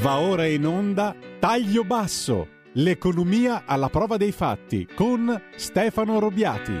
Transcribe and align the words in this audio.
Va 0.00 0.20
ora 0.20 0.46
in 0.46 0.64
onda 0.64 1.12
Taglio 1.40 1.82
Basso, 1.82 2.46
l'economia 2.74 3.64
alla 3.66 3.88
prova 3.88 4.16
dei 4.16 4.30
fatti 4.30 4.86
con 4.86 5.42
Stefano 5.56 6.20
Robiati. 6.20 6.72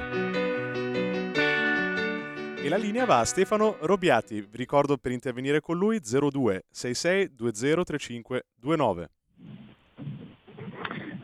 E 2.62 2.68
la 2.68 2.76
linea 2.76 3.06
va 3.06 3.18
a 3.18 3.24
Stefano 3.24 3.76
Robiati. 3.80 4.46
Ricordo 4.52 4.98
per 4.98 5.10
intervenire 5.10 5.60
con 5.60 5.76
lui 5.76 5.98
02 6.00 6.66
66 6.70 7.32
20 7.36 7.84
35 7.84 8.46
29. 8.60 9.10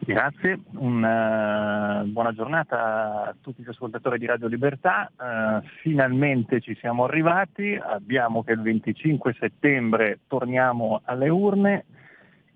Grazie, 0.07 0.61
una 0.73 2.02
eh, 2.02 2.05
buona 2.05 2.34
giornata 2.34 3.25
a 3.25 3.34
tutti 3.41 3.62
gli 3.62 3.68
ascoltatori 3.68 4.19
di 4.19 4.27
Radio 4.27 4.48
Libertà. 4.48 5.11
Uh, 5.16 5.66
finalmente 5.80 6.61
ci 6.61 6.77
siamo 6.79 7.05
arrivati, 7.05 7.75
abbiamo 7.75 8.45
che 8.45 8.52
il 8.52 8.61
25 8.61 9.34
settembre 9.38 10.20
torniamo 10.29 11.01
alle 11.05 11.30
urne. 11.30 11.84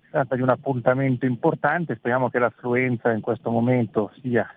Si 0.03 0.11
tratta 0.11 0.35
di 0.35 0.43
un 0.43 0.49
appuntamento 0.49 1.25
importante, 1.25 1.95
speriamo 1.95 2.29
che 2.29 2.37
l'affluenza 2.37 3.11
in 3.11 3.21
questo 3.21 3.49
momento 3.49 4.11
sia 4.21 4.47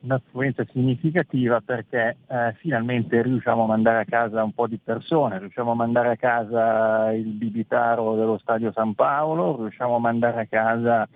un'affluenza 0.00 0.64
significativa 0.70 1.62
perché 1.62 2.18
eh, 2.26 2.54
finalmente 2.58 3.22
riusciamo 3.22 3.64
a 3.64 3.66
mandare 3.66 4.00
a 4.00 4.04
casa 4.04 4.44
un 4.44 4.52
po' 4.52 4.66
di 4.66 4.78
persone, 4.82 5.38
riusciamo 5.38 5.70
a 5.70 5.74
mandare 5.74 6.10
a 6.10 6.16
casa 6.16 7.12
il 7.12 7.28
bibitaro 7.28 8.14
dello 8.14 8.36
Stadio 8.36 8.72
San 8.72 8.94
Paolo, 8.94 9.56
riusciamo 9.56 9.96
a 9.96 10.00
mandare 10.00 10.42
a 10.42 10.46
casa 10.46 11.08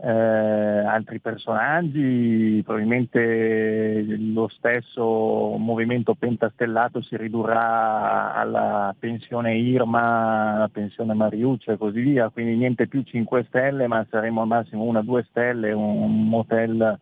eh, 0.00 0.08
altri 0.08 1.18
personaggi, 1.18 2.62
probabilmente 2.64 4.04
lo 4.32 4.48
stesso 4.48 5.56
movimento 5.58 6.14
pentastellato 6.14 7.02
si 7.02 7.16
ridurrà 7.16 8.34
alla 8.34 8.94
pensione 8.98 9.56
Irma, 9.56 10.54
alla 10.54 10.68
pensione 10.68 11.14
Mariuccia 11.14 11.72
e 11.72 11.78
così 11.78 12.00
via, 12.00 12.28
quindi 12.28 12.54
niente 12.54 12.86
più 12.86 13.02
5 13.02 13.44
stelle, 13.48 13.88
ma 13.88 14.06
saremo 14.08 14.42
al 14.42 14.46
massimo 14.46 14.84
una 14.84 15.02
2 15.02 15.26
stelle, 15.30 15.72
un 15.72 16.28
motel 16.28 16.98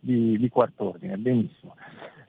di, 0.00 0.36
di 0.36 0.48
quarto 0.48 0.88
ordine, 0.88 1.16
benissimo. 1.16 1.76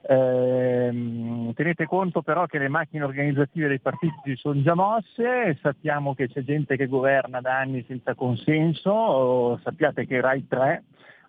Eh, 0.06 1.52
tenete 1.54 1.86
conto 1.86 2.20
però 2.20 2.44
che 2.44 2.58
le 2.58 2.68
macchine 2.68 3.04
organizzative 3.04 3.68
dei 3.68 3.80
partiti 3.80 4.36
sono 4.36 4.60
già 4.60 4.74
mosse, 4.74 5.58
sappiamo 5.62 6.14
che 6.14 6.28
c'è 6.28 6.44
gente 6.44 6.76
che 6.76 6.86
governa 6.86 7.40
da 7.40 7.58
anni 7.58 7.82
senza 7.88 8.14
consenso, 8.14 9.58
sappiate 9.62 10.06
che 10.06 10.20
Rai 10.20 10.46
3 10.46 10.82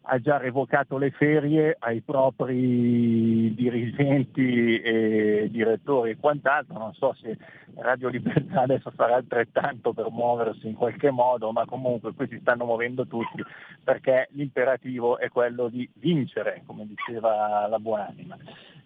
ha 0.08 0.20
già 0.20 0.38
revocato 0.38 0.98
le 0.98 1.12
ferie 1.12 1.76
ai 1.80 2.02
propri 2.02 3.54
dirigenti 3.56 4.80
e 4.80 5.48
direttori 5.50 6.12
e 6.12 6.18
quant'altro, 6.18 6.78
non 6.78 6.94
so 6.94 7.16
se 7.20 7.38
Radio 7.76 8.10
Libertà 8.10 8.62
adesso 8.62 8.92
farà 8.92 9.16
altrettanto 9.16 9.94
per 9.94 10.10
muoversi 10.10 10.68
in 10.68 10.76
qualche 10.76 11.10
modo, 11.10 11.52
ma 11.52 11.66
comunque 11.66 12.14
qui 12.14 12.28
si 12.28 12.40
stanno 12.40 12.66
muovendo 12.66 13.08
tutti 13.08 13.44
perché 13.84 14.30
l'imperativo 14.32 15.18
è 15.18 15.30
quello 15.30 15.70
di 15.70 15.90
vincere, 15.96 16.62
come 16.66 16.86
diceva 16.86 17.68
la 17.68 17.80
buonanima. 17.80 18.38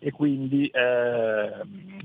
E 0.02 0.12
quindi 0.12 0.68
eh, 0.68 1.52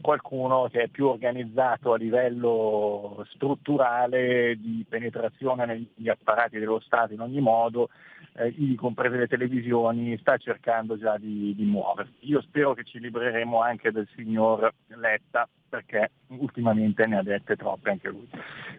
qualcuno 0.01 0.69
che 0.71 0.83
è 0.83 0.89
più 0.89 1.07
organizzato 1.07 1.93
a 1.93 1.97
livello 1.97 3.25
strutturale 3.35 4.57
di 4.57 4.85
penetrazione 4.89 5.65
negli 5.95 6.09
apparati 6.09 6.59
dello 6.59 6.81
Stato 6.81 7.13
in 7.13 7.21
ogni 7.21 7.41
modo, 7.41 7.91
eh, 8.37 8.75
comprese 8.77 9.17
le 9.17 9.29
televisioni, 9.29 10.17
sta 10.19 10.37
cercando 10.37 10.99
già 10.99 11.17
di, 11.19 11.55
di 11.55 11.65
muoversi. 11.65 12.13
Io 12.21 12.41
spero 12.43 12.75
che 12.75 12.85
ci 12.85 12.99
libereremo 12.99 13.61
anche 13.61 13.93
del 13.93 14.09
signor 14.15 14.73
Letta, 14.89 15.49
perché 15.69 16.11
ultimamente 16.29 17.07
ne 17.07 17.19
ha 17.19 17.23
dette 17.23 17.57
troppe 17.57 17.91
anche 17.91 18.09
lui. 18.09 18.29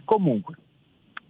Comunque, 0.04 0.56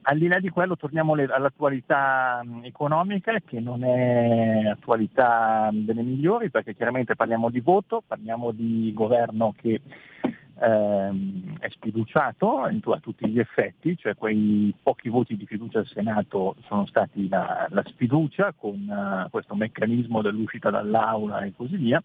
al 0.07 0.17
di 0.17 0.27
là 0.27 0.39
di 0.39 0.49
quello 0.49 0.75
torniamo 0.75 1.13
all'attualità 1.13 2.43
economica 2.61 3.39
che 3.43 3.59
non 3.59 3.83
è 3.83 4.67
attualità 4.67 5.69
delle 5.71 6.03
migliori 6.03 6.51
perché 6.51 6.75
chiaramente 6.75 7.15
parliamo 7.15 7.49
di 7.49 7.59
voto, 7.59 8.03
parliamo 8.05 8.51
di 8.51 8.91
governo 8.93 9.55
che 9.59 9.81
ehm, 10.59 11.57
è 11.59 11.69
sfiduciato 11.69 12.61
a 12.61 12.99
tutti 12.99 13.27
gli 13.27 13.39
effetti, 13.39 13.97
cioè 13.97 14.15
quei 14.15 14.73
pochi 14.81 15.09
voti 15.09 15.35
di 15.35 15.45
fiducia 15.45 15.79
al 15.79 15.87
Senato 15.87 16.55
sono 16.67 16.85
stati 16.85 17.27
la, 17.27 17.67
la 17.69 17.83
sfiducia 17.85 18.53
con 18.53 18.87
uh, 18.87 19.29
questo 19.29 19.55
meccanismo 19.55 20.21
dell'uscita 20.21 20.69
dall'aula 20.69 21.41
e 21.41 21.53
così 21.55 21.77
via. 21.77 22.01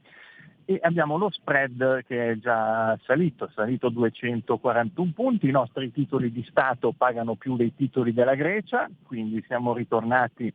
E 0.64 0.78
abbiamo 0.82 1.16
lo 1.16 1.30
spread 1.30 2.04
che 2.04 2.30
è 2.30 2.38
già 2.38 2.96
salito, 3.04 3.46
è 3.46 3.50
salito 3.54 3.88
241 3.88 5.12
punti, 5.12 5.48
i 5.48 5.52
nostri 5.52 5.90
titoli 5.90 6.30
di 6.30 6.46
Stato 6.48 6.92
pagano 6.96 7.34
più 7.34 7.56
dei 7.56 7.74
titoli 7.74 8.12
della 8.12 8.36
Grecia, 8.36 8.88
quindi 9.02 9.42
siamo 9.48 9.74
ritornati 9.74 10.52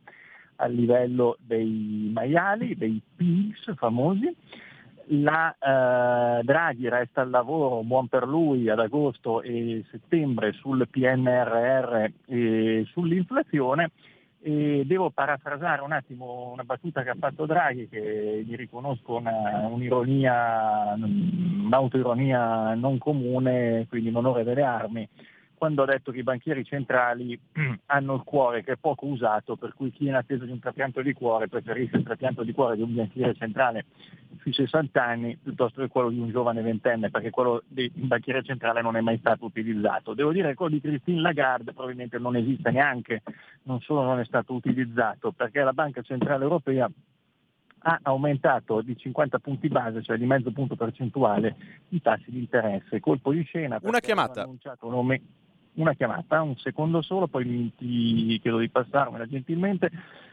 al 0.56 0.72
livello 0.72 1.36
dei 1.40 2.10
maiali, 2.14 2.76
dei 2.76 2.98
PILS 3.14 3.74
famosi 3.74 4.34
la 5.08 5.54
eh, 5.58 6.42
Draghi 6.42 6.88
resta 6.88 7.20
al 7.22 7.30
lavoro, 7.30 7.82
buon 7.82 8.08
per 8.08 8.26
lui, 8.26 8.68
ad 8.68 8.78
agosto 8.78 9.42
e 9.42 9.84
settembre 9.90 10.52
sul 10.52 10.86
PNRR 10.88 12.06
e 12.26 12.84
sull'inflazione. 12.90 13.90
E 14.40 14.84
devo 14.86 15.10
parafrasare 15.10 15.82
un 15.82 15.90
attimo 15.90 16.50
una 16.52 16.62
battuta 16.62 17.02
che 17.02 17.10
ha 17.10 17.16
fatto 17.18 17.46
Draghi, 17.46 17.88
che 17.88 18.44
gli 18.46 18.54
riconosco 18.54 19.16
una, 19.16 19.66
un'ironia, 19.68 20.94
un'autoironia 20.96 22.74
non 22.74 22.98
comune, 22.98 23.86
quindi 23.88 24.10
in 24.10 24.16
onore 24.16 24.44
delle 24.44 24.62
armi 24.62 25.08
quando 25.66 25.82
ha 25.82 25.86
detto 25.86 26.12
che 26.12 26.20
i 26.20 26.22
banchieri 26.22 26.64
centrali 26.64 27.38
hanno 27.86 28.14
il 28.14 28.22
cuore 28.22 28.62
che 28.62 28.72
è 28.72 28.76
poco 28.76 29.06
usato, 29.06 29.56
per 29.56 29.74
cui 29.74 29.90
chi 29.90 30.06
è 30.06 30.10
in 30.10 30.14
attesa 30.14 30.44
di 30.44 30.52
un 30.52 30.60
trapianto 30.60 31.02
di 31.02 31.12
cuore 31.12 31.48
preferisce 31.48 31.96
il 31.96 32.04
trapianto 32.04 32.44
di 32.44 32.52
cuore 32.52 32.76
di 32.76 32.82
un 32.82 32.94
banchiere 32.94 33.34
centrale 33.34 33.86
sui 34.42 34.52
60 34.52 35.02
anni 35.02 35.36
piuttosto 35.36 35.80
che 35.80 35.88
quello 35.88 36.10
di 36.10 36.20
un 36.20 36.30
giovane 36.30 36.62
ventenne, 36.62 37.10
perché 37.10 37.30
quello 37.30 37.64
del 37.66 37.90
banchiere 37.94 38.44
centrale 38.44 38.80
non 38.80 38.94
è 38.94 39.00
mai 39.00 39.18
stato 39.18 39.44
utilizzato. 39.46 40.14
Devo 40.14 40.30
dire 40.30 40.50
che 40.50 40.54
quello 40.54 40.74
di 40.74 40.80
Christine 40.80 41.20
Lagarde 41.20 41.72
probabilmente 41.72 42.18
non 42.18 42.36
esiste 42.36 42.70
neanche, 42.70 43.22
non 43.64 43.80
solo 43.80 44.02
non 44.02 44.20
è 44.20 44.24
stato 44.24 44.52
utilizzato, 44.52 45.32
perché 45.32 45.62
la 45.62 45.72
Banca 45.72 46.00
Centrale 46.02 46.44
Europea 46.44 46.88
ha 47.78 47.98
aumentato 48.02 48.82
di 48.82 48.96
50 48.96 49.38
punti 49.40 49.68
base, 49.68 50.02
cioè 50.02 50.16
di 50.16 50.26
mezzo 50.26 50.52
punto 50.52 50.76
percentuale, 50.76 51.56
i 51.88 52.00
tassi 52.00 52.30
di 52.30 52.38
interesse. 52.38 53.00
Colpo 53.00 53.32
di 53.32 53.42
scena. 53.42 53.78
Una 53.82 54.00
chiamata. 54.00 54.46
Un 54.46 54.58
una 55.76 55.94
chiamata, 55.94 56.42
un 56.42 56.56
secondo 56.56 57.02
solo, 57.02 57.26
poi 57.26 57.72
ti 57.76 58.38
chiedo 58.40 58.58
di 58.58 58.68
passarmela 58.68 59.26
gentilmente. 59.26 59.90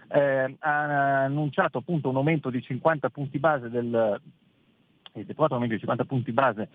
Eh, 0.10 0.56
ha 0.60 1.24
annunciato 1.24 1.80
appunto 1.80 2.10
un 2.10 2.18
aumento 2.18 2.50
di 2.50 2.62
50 2.62 3.10
punti 3.10 3.40
base 3.40 3.70
del, 3.70 4.22
eh, 5.14 5.36
aumento 5.38 5.74
di 5.74 5.80
50 5.80 6.06
punti 6.06 6.32
base 6.32 6.70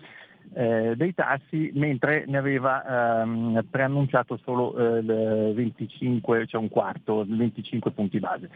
eh, 0.53 0.93
dei 0.95 1.13
tassi, 1.13 1.71
mentre 1.73 2.25
ne 2.27 2.37
aveva 2.37 3.21
ehm, 3.21 3.65
preannunciato 3.69 4.37
solo 4.43 4.75
eh, 4.97 5.53
25, 5.53 6.47
cioè 6.47 6.61
un 6.61 6.69
quarto, 6.69 7.25
25 7.27 7.91
punti 7.91 8.19
base. 8.19 8.49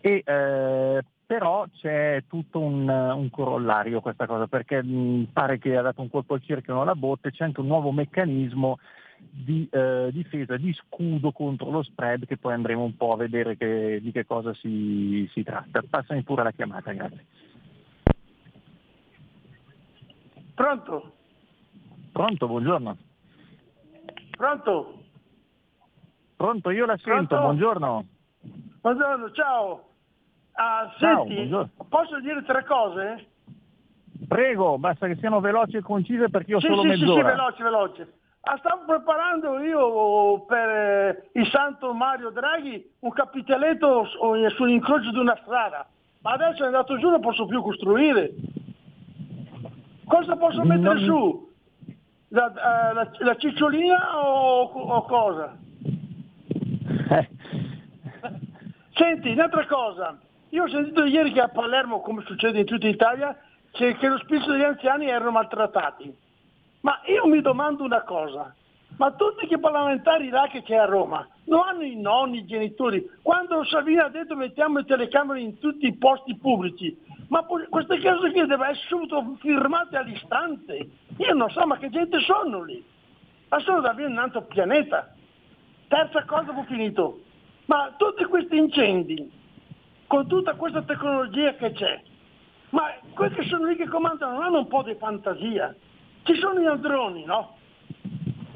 E, 0.00 0.22
eh, 0.24 1.02
però 1.26 1.66
c'è 1.72 2.22
tutto 2.28 2.60
un, 2.60 2.88
un, 2.88 3.30
corollario 3.30 4.00
questa 4.00 4.26
cosa, 4.26 4.46
perché 4.46 4.82
mh, 4.82 5.28
pare 5.32 5.58
che 5.58 5.76
ha 5.76 5.82
dato 5.82 6.00
un 6.00 6.10
colpo 6.10 6.34
al 6.34 6.42
cerchio 6.42 6.80
alla 6.80 6.94
botte, 6.94 7.30
c'è 7.32 7.44
anche 7.44 7.60
un 7.60 7.66
nuovo 7.66 7.90
meccanismo 7.90 8.78
di 9.18 9.68
eh, 9.70 10.08
difesa, 10.12 10.56
di 10.56 10.72
scudo 10.72 11.32
contro 11.32 11.70
lo 11.70 11.82
spread 11.82 12.26
che 12.26 12.36
poi 12.36 12.54
andremo 12.54 12.82
un 12.82 12.96
po' 12.96 13.12
a 13.12 13.16
vedere 13.16 13.56
che, 13.56 13.98
di 14.00 14.12
che 14.12 14.24
cosa 14.26 14.52
si, 14.54 15.28
si 15.32 15.42
tratta. 15.42 15.82
Passami 15.88 16.22
pure 16.22 16.42
la 16.42 16.52
chiamata, 16.52 16.92
grazie. 16.92 17.26
Pronto? 20.54 21.12
Pronto, 22.12 22.46
buongiorno. 22.46 22.96
Pronto? 24.30 25.04
Pronto, 26.36 26.70
io 26.70 26.86
la 26.86 26.96
sento, 26.96 27.26
Pronto? 27.26 27.40
buongiorno. 27.40 28.06
Buongiorno, 28.80 29.30
ciao. 29.32 29.88
Ah, 30.52 30.94
ciao 30.98 31.24
senti, 31.24 31.34
buongiorno. 31.34 31.70
posso 31.88 32.20
dire 32.20 32.42
tre 32.44 32.64
cose? 32.64 33.26
Prego, 34.26 34.78
basta 34.78 35.06
che 35.06 35.16
siano 35.16 35.40
veloci 35.40 35.76
e 35.76 35.82
concise 35.82 36.30
perché 36.30 36.52
io 36.52 36.60
sì, 36.60 36.66
solo 36.66 36.82
sì, 36.82 36.88
mezz'ora. 36.88 37.12
Sì, 37.12 37.16
sì, 37.16 37.22
veloci, 37.22 37.62
veloci. 37.62 38.06
Ah, 38.48 38.58
stavo 38.58 38.84
preparando 38.86 39.58
io 39.58 40.44
per 40.44 40.68
eh, 40.68 41.30
il 41.32 41.48
santo 41.48 41.92
Mario 41.92 42.30
Draghi 42.30 42.92
un 43.00 43.10
capitelletto 43.10 44.04
sull'incrocio 44.54 45.10
di 45.10 45.18
una 45.18 45.36
strada, 45.42 45.84
ma 46.20 46.30
adesso 46.30 46.62
è 46.62 46.66
andato 46.66 46.96
giù 46.96 47.10
non 47.10 47.18
posso 47.18 47.46
più 47.46 47.60
costruire. 47.60 48.30
Cosa 50.04 50.36
posso 50.36 50.62
mettere 50.62 50.94
non... 50.94 51.04
su? 51.04 51.52
La, 52.28 52.46
uh, 52.46 52.94
la, 52.94 53.10
la, 53.18 53.36
cicciolina 53.36 54.24
o, 54.24 54.62
o 54.62 55.02
cosa? 55.02 55.56
Senti, 58.94 59.30
un'altra 59.30 59.66
cosa, 59.66 60.16
io 60.50 60.62
ho 60.62 60.68
sentito 60.68 61.04
ieri 61.04 61.32
che 61.32 61.40
a 61.40 61.48
Palermo, 61.48 62.00
come 62.00 62.22
succede 62.24 62.60
in 62.60 62.64
tutta 62.64 62.86
Italia, 62.86 63.36
che, 63.72 63.96
che 63.96 64.06
lo 64.06 64.18
spizzo 64.18 64.52
degli 64.52 64.62
anziani 64.62 65.08
erano 65.08 65.32
maltrattati. 65.32 66.24
Ma 66.86 67.00
io 67.06 67.26
mi 67.26 67.40
domando 67.40 67.82
una 67.82 68.02
cosa, 68.02 68.54
ma 68.98 69.10
tutti 69.10 69.52
i 69.52 69.58
parlamentari 69.58 70.28
là 70.28 70.46
che 70.48 70.62
c'è 70.62 70.76
a 70.76 70.84
Roma, 70.84 71.26
non 71.46 71.66
hanno 71.66 71.82
i 71.82 71.96
nonni, 71.96 72.38
i 72.38 72.46
genitori. 72.46 73.04
Quando 73.22 73.64
Salvini 73.64 73.98
ha 73.98 74.08
detto 74.08 74.36
mettiamo 74.36 74.78
le 74.78 74.84
telecamere 74.84 75.40
in 75.40 75.58
tutti 75.58 75.88
i 75.88 75.96
posti 75.96 76.36
pubblici, 76.36 76.96
ma 77.26 77.42
queste 77.42 78.00
cose 78.00 78.30
qui 78.30 78.46
devono 78.46 78.70
essere 78.70 78.86
subito 78.86 79.36
firmate 79.40 79.96
all'istante. 79.96 80.88
Io 81.16 81.34
non 81.34 81.50
so, 81.50 81.66
ma 81.66 81.76
che 81.76 81.90
gente 81.90 82.20
sono 82.20 82.62
lì? 82.62 82.80
Ma 83.48 83.58
sono 83.58 83.80
davvero 83.80 84.08
un 84.08 84.18
altro 84.18 84.42
pianeta. 84.42 85.12
Terza 85.88 86.22
cosa, 86.22 86.52
ho 86.56 86.64
finito. 86.68 87.18
Ma 87.64 87.92
tutti 87.96 88.22
questi 88.26 88.58
incendi, 88.58 89.28
con 90.06 90.28
tutta 90.28 90.54
questa 90.54 90.82
tecnologia 90.82 91.52
che 91.54 91.72
c'è, 91.72 92.00
ma 92.70 92.94
quelli 93.12 93.34
che 93.34 93.44
sono 93.46 93.64
lì 93.66 93.74
che 93.74 93.88
comandano 93.88 94.34
non 94.34 94.42
hanno 94.44 94.58
un 94.58 94.68
po' 94.68 94.84
di 94.84 94.94
fantasia. 94.94 95.74
Ci 96.26 96.34
sono 96.40 96.58
i 96.58 96.80
droni, 96.80 97.24
no? 97.24 97.54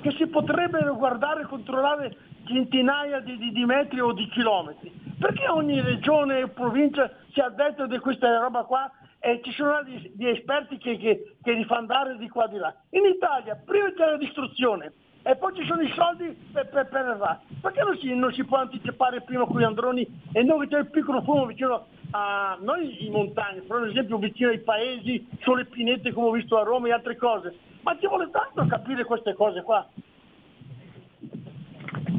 Che 0.00 0.10
si 0.18 0.26
potrebbero 0.26 0.96
guardare 0.96 1.42
e 1.42 1.44
controllare 1.44 2.16
centinaia 2.44 3.20
di, 3.20 3.38
di, 3.38 3.52
di, 3.52 3.64
metri 3.64 4.00
o 4.00 4.12
di 4.12 4.26
chilometri. 4.30 4.90
Perché 5.16 5.46
ogni 5.46 5.80
regione 5.80 6.40
e 6.40 6.48
provincia 6.48 7.08
si 7.32 7.38
addetta 7.38 7.86
di 7.86 7.96
questa 7.98 8.40
roba 8.40 8.64
qua 8.64 8.90
e 9.20 9.40
ci 9.44 9.52
sono 9.52 9.84
di, 9.84 10.10
di 10.14 10.28
esperti 10.28 10.78
che, 10.78 10.96
che, 10.96 11.36
che 11.40 11.52
li 11.52 11.64
fanno 11.64 11.80
andare 11.82 12.16
di 12.16 12.28
qua 12.28 12.46
e 12.46 12.48
di 12.48 12.56
là? 12.56 12.74
In 12.90 13.04
Italia 13.04 13.54
prima 13.54 13.92
c'è 13.92 14.04
la 14.04 14.16
distruzione 14.16 14.92
e 15.22 15.36
poi 15.36 15.54
ci 15.54 15.64
sono 15.64 15.82
i 15.82 15.92
soldi 15.94 16.26
per, 16.52 16.70
per, 16.70 16.88
per 16.88 17.40
Perché 17.60 17.82
non 17.84 17.96
si, 17.98 18.12
non 18.16 18.32
si, 18.32 18.42
può 18.42 18.56
anticipare 18.56 19.20
prima 19.20 19.44
con 19.44 19.60
gli 19.60 19.64
androni 19.64 20.04
e 20.32 20.42
noi 20.42 20.66
c'è 20.66 20.78
il 20.78 20.90
piccolo 20.90 21.22
fumo 21.22 21.46
vicino 21.46 21.86
a 22.10 22.58
noi 22.60 23.06
in 23.06 23.12
montagna, 23.12 23.62
per 23.66 23.88
esempio 23.88 24.18
vicino 24.18 24.50
ai 24.50 24.60
paesi, 24.60 25.26
sulle 25.40 25.66
pinete 25.66 26.12
come 26.12 26.28
ho 26.28 26.32
visto 26.32 26.58
a 26.58 26.62
Roma 26.62 26.88
e 26.88 26.92
altre 26.92 27.16
cose. 27.16 27.54
Ma 27.82 27.96
ci 27.98 28.06
vuole 28.06 28.30
tanto 28.30 28.60
a 28.60 28.66
capire 28.66 29.04
queste 29.04 29.34
cose 29.34 29.62
qua. 29.62 29.86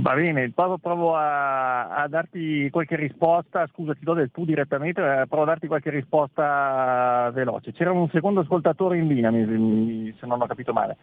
Va 0.01 0.15
bene, 0.15 0.51
provo, 0.51 0.77
provo 0.79 1.15
a, 1.15 1.89
a, 1.89 2.07
darti 2.07 2.69
qualche 2.71 2.95
risposta, 2.95 3.67
scusa 3.67 3.93
ti 3.93 4.03
do 4.03 4.13
del 4.13 4.31
tu 4.31 4.45
direttamente, 4.45 5.01
eh, 5.01 5.27
provo 5.27 5.43
a 5.43 5.45
darti 5.45 5.67
qualche 5.67 5.91
risposta 5.91 7.29
veloce. 7.33 7.71
C'era 7.71 7.91
un 7.91 8.09
secondo 8.09 8.39
ascoltatore 8.39 8.97
in 8.97 9.07
linea, 9.07 9.29
se 9.29 10.25
non 10.25 10.41
ho 10.41 10.47
capito 10.47 10.73
male. 10.73 10.97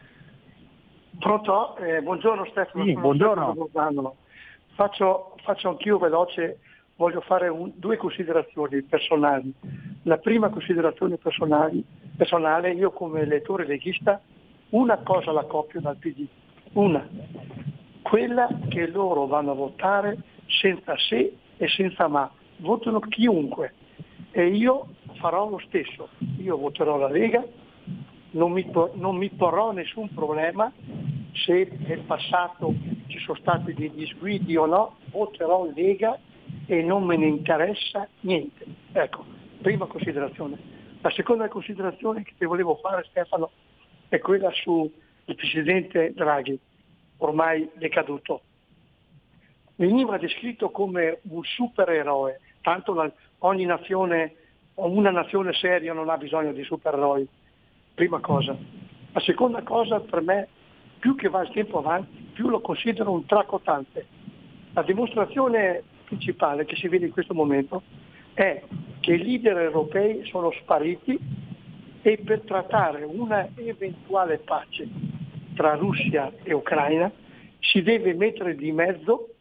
Pronto? 1.18 1.76
Eh, 1.76 2.02
buongiorno 2.02 2.46
Stefano. 2.46 2.84
Sì, 2.84 2.92
buongiorno. 2.94 3.68
Faccio, 4.74 5.34
faccio, 5.42 5.68
anch'io 5.68 5.98
veloce, 5.98 6.60
voglio 6.98 7.20
fare 7.20 7.48
un, 7.48 7.70
due 7.76 7.96
considerazioni 7.96 8.82
personali. 8.82 9.52
La 10.02 10.18
prima 10.18 10.48
considerazione 10.50 11.16
personale, 11.16 12.72
io 12.72 12.90
come 12.90 13.20
elettore 13.20 13.66
leghista, 13.66 14.20
una 14.70 14.98
cosa 14.98 15.32
la 15.32 15.44
copio 15.44 15.80
dal 15.80 15.96
PD, 15.96 16.26
una, 16.72 17.08
quella 18.02 18.48
che 18.68 18.88
loro 18.88 19.26
vanno 19.26 19.52
a 19.52 19.54
votare 19.54 20.18
senza 20.60 20.96
se 20.98 21.36
e 21.56 21.68
senza 21.68 22.08
ma, 22.08 22.30
votano 22.58 22.98
chiunque. 23.00 23.74
E 24.32 24.48
io 24.48 24.88
farò 25.20 25.48
lo 25.48 25.60
stesso, 25.66 26.08
io 26.38 26.56
voterò 26.56 26.96
la 26.96 27.08
Lega, 27.08 27.44
non 28.32 28.50
mi, 28.50 28.68
non 28.94 29.16
mi 29.16 29.30
porrò 29.30 29.70
nessun 29.70 30.12
problema 30.12 30.70
se 31.32 31.70
nel 31.86 32.00
passato 32.00 32.74
ci 33.06 33.18
sono 33.20 33.38
stati 33.38 33.72
dei 33.72 33.92
disguidi 33.92 34.56
o 34.56 34.66
no, 34.66 34.96
voterò 35.12 35.70
Lega 35.74 36.18
e 36.70 36.82
non 36.82 37.04
me 37.04 37.16
ne 37.16 37.26
interessa 37.26 38.06
niente. 38.20 38.64
Ecco, 38.92 39.24
prima 39.62 39.86
considerazione. 39.86 40.58
La 41.00 41.10
seconda 41.10 41.48
considerazione 41.48 42.22
che 42.22 42.34
ti 42.36 42.44
volevo 42.44 42.76
fare 42.76 43.06
Stefano 43.08 43.50
è 44.08 44.18
quella 44.18 44.50
sul 44.52 44.90
Presidente 45.24 46.12
Draghi 46.14 46.58
ormai 47.18 47.70
decaduto. 47.74 48.42
Veniva 49.76 50.18
descritto 50.18 50.70
come 50.70 51.20
un 51.30 51.42
supereroe, 51.42 52.40
tanto 52.60 52.92
la, 52.92 53.10
ogni 53.38 53.64
nazione 53.64 54.34
una 54.74 55.10
nazione 55.10 55.54
seria 55.54 55.92
non 55.92 56.08
ha 56.08 56.16
bisogno 56.18 56.52
di 56.52 56.62
supereroi, 56.62 57.26
prima 57.94 58.20
cosa. 58.20 58.56
La 59.12 59.20
seconda 59.20 59.62
cosa 59.62 60.00
per 60.00 60.20
me, 60.20 60.48
più 60.98 61.16
che 61.16 61.28
va 61.28 61.42
il 61.42 61.50
tempo 61.50 61.78
avanti, 61.78 62.30
più 62.34 62.48
lo 62.48 62.60
considero 62.60 63.10
un 63.10 63.24
tracotante. 63.24 64.06
La 64.74 64.82
dimostrazione 64.82 65.82
principale 66.08 66.64
che 66.64 66.74
si 66.76 66.88
vede 66.88 67.06
in 67.06 67.12
questo 67.12 67.34
momento 67.34 67.82
è 68.32 68.62
che 69.00 69.12
i 69.12 69.22
leader 69.22 69.58
europei 69.58 70.24
sono 70.24 70.50
spariti 70.52 71.18
e 72.00 72.18
per 72.24 72.40
trattare 72.42 73.04
una 73.04 73.48
eventuale 73.56 74.38
pace 74.38 74.88
tra 75.54 75.74
Russia 75.74 76.32
e 76.42 76.54
Ucraina, 76.54 77.10
si 77.58 77.82
deve 77.82 78.14
mettere 78.14 78.54
di 78.54 78.72
mezzo 78.72 79.34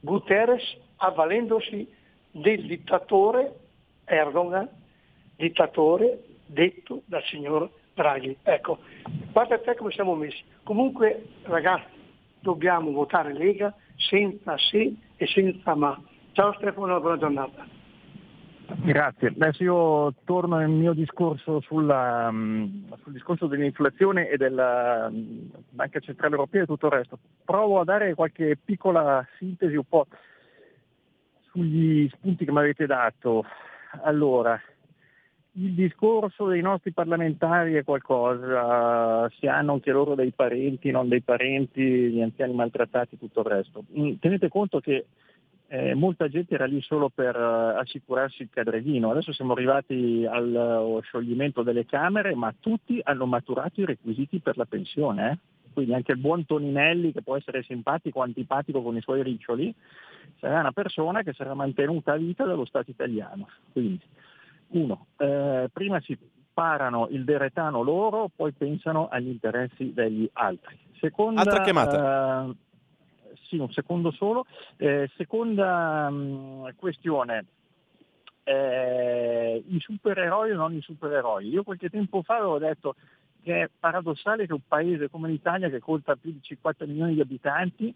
Guterres 0.00 0.76
avvalendosi 0.96 1.86
del 2.30 2.66
dittatore 2.66 3.52
Erdogan, 4.04 4.68
dittatore 5.36 6.22
detto 6.46 7.02
dal 7.04 7.22
signor 7.24 7.70
Draghi. 7.94 8.36
Ecco, 8.42 8.78
guarda 9.30 9.58
te 9.58 9.74
come 9.74 9.92
siamo 9.92 10.14
messi. 10.14 10.42
Comunque 10.62 11.26
ragazzi, 11.42 11.90
dobbiamo 12.40 12.90
votare 12.92 13.32
Lega 13.34 13.74
senza 13.96 14.56
se 14.56 14.94
e 15.18 15.26
senza 15.26 15.74
ma. 15.74 16.00
Ciao 16.32 16.52
Stefano, 16.54 17.00
buona 17.00 17.18
giornata. 17.18 17.66
Grazie. 18.82 19.28
Adesso 19.28 19.62
io 19.62 20.14
torno 20.24 20.56
nel 20.58 20.68
mio 20.68 20.92
discorso 20.92 21.60
sulla, 21.60 22.28
um, 22.30 22.94
sul 23.02 23.12
discorso 23.12 23.46
dell'inflazione 23.46 24.28
e 24.28 24.36
della 24.36 25.08
um, 25.10 25.50
Banca 25.70 25.98
Centrale 26.00 26.34
Europea 26.34 26.62
e 26.62 26.66
tutto 26.66 26.86
il 26.86 26.92
resto. 26.92 27.18
Provo 27.44 27.80
a 27.80 27.84
dare 27.84 28.14
qualche 28.14 28.56
piccola 28.62 29.26
sintesi 29.38 29.74
un 29.74 29.84
po' 29.88 30.06
sugli 31.50 32.08
spunti 32.10 32.44
che 32.44 32.52
mi 32.52 32.58
avete 32.58 32.86
dato. 32.86 33.44
Allora, 34.02 34.60
il 35.58 35.74
discorso 35.74 36.46
dei 36.46 36.62
nostri 36.62 36.92
parlamentari 36.92 37.74
è 37.74 37.84
qualcosa, 37.84 39.28
si 39.38 39.46
hanno 39.46 39.72
anche 39.72 39.90
loro 39.90 40.14
dei 40.14 40.30
parenti, 40.30 40.90
non 40.90 41.08
dei 41.08 41.20
parenti, 41.20 41.82
gli 41.82 42.20
anziani 42.20 42.54
maltrattati 42.54 43.18
tutto 43.18 43.40
il 43.40 43.46
resto. 43.46 43.84
Mm, 43.98 44.14
tenete 44.20 44.48
conto 44.48 44.78
che 44.78 45.06
eh, 45.66 45.94
molta 45.94 46.28
gente 46.28 46.54
era 46.54 46.64
lì 46.64 46.80
solo 46.80 47.08
per 47.08 47.36
uh, 47.36 47.76
assicurarsi 47.78 48.42
il 48.42 48.50
cadreghino. 48.50 49.10
Adesso 49.10 49.32
siamo 49.32 49.52
arrivati 49.52 50.24
al 50.24 50.86
uh, 50.86 51.00
scioglimento 51.02 51.62
delle 51.62 51.84
Camere, 51.84 52.34
ma 52.34 52.54
tutti 52.58 53.00
hanno 53.02 53.26
maturato 53.26 53.80
i 53.80 53.84
requisiti 53.84 54.38
per 54.38 54.56
la 54.56 54.64
pensione. 54.64 55.30
Eh? 55.30 55.38
Quindi 55.72 55.92
anche 55.94 56.12
il 56.12 56.18
buon 56.18 56.46
Toninelli, 56.46 57.12
che 57.12 57.22
può 57.22 57.36
essere 57.36 57.62
simpatico 57.64 58.20
o 58.20 58.22
antipatico 58.22 58.80
con 58.80 58.96
i 58.96 59.00
suoi 59.00 59.22
riccioli, 59.22 59.74
sarà 60.38 60.60
una 60.60 60.72
persona 60.72 61.22
che 61.22 61.32
sarà 61.32 61.52
mantenuta 61.54 62.12
a 62.12 62.16
vita 62.16 62.44
dallo 62.44 62.64
Stato 62.64 62.90
italiano. 62.90 63.48
Quindi, 63.72 64.00
uno, 64.70 65.06
eh, 65.16 65.68
prima 65.72 66.00
si 66.00 66.16
parano 66.52 67.06
il 67.10 67.24
deretano 67.24 67.82
loro, 67.82 68.30
poi 68.34 68.52
pensano 68.52 69.08
agli 69.08 69.28
interessi 69.28 69.92
degli 69.92 70.28
altri. 70.32 70.76
Seconda, 70.98 71.42
Altra 71.42 71.62
chiamata. 71.62 72.48
Eh, 72.48 72.56
sì, 73.46 73.58
un 73.58 73.70
secondo 73.70 74.10
solo. 74.10 74.44
Eh, 74.76 75.08
seconda 75.16 76.10
mh, 76.10 76.16
mm, 76.16 76.68
questione, 76.76 77.44
eh, 78.42 79.62
i 79.66 79.78
supereroi 79.78 80.50
o 80.50 80.56
non 80.56 80.74
i 80.74 80.80
supereroi. 80.80 81.48
Io 81.48 81.62
qualche 81.62 81.90
tempo 81.90 82.22
fa 82.22 82.36
avevo 82.36 82.58
detto 82.58 82.96
che 83.42 83.62
è 83.62 83.70
paradossale 83.78 84.46
che 84.46 84.52
un 84.52 84.66
paese 84.66 85.08
come 85.08 85.28
l'Italia, 85.28 85.68
che 85.70 85.78
conta 85.78 86.16
più 86.16 86.32
di 86.32 86.42
50 86.42 86.86
milioni 86.86 87.14
di 87.14 87.20
abitanti, 87.20 87.94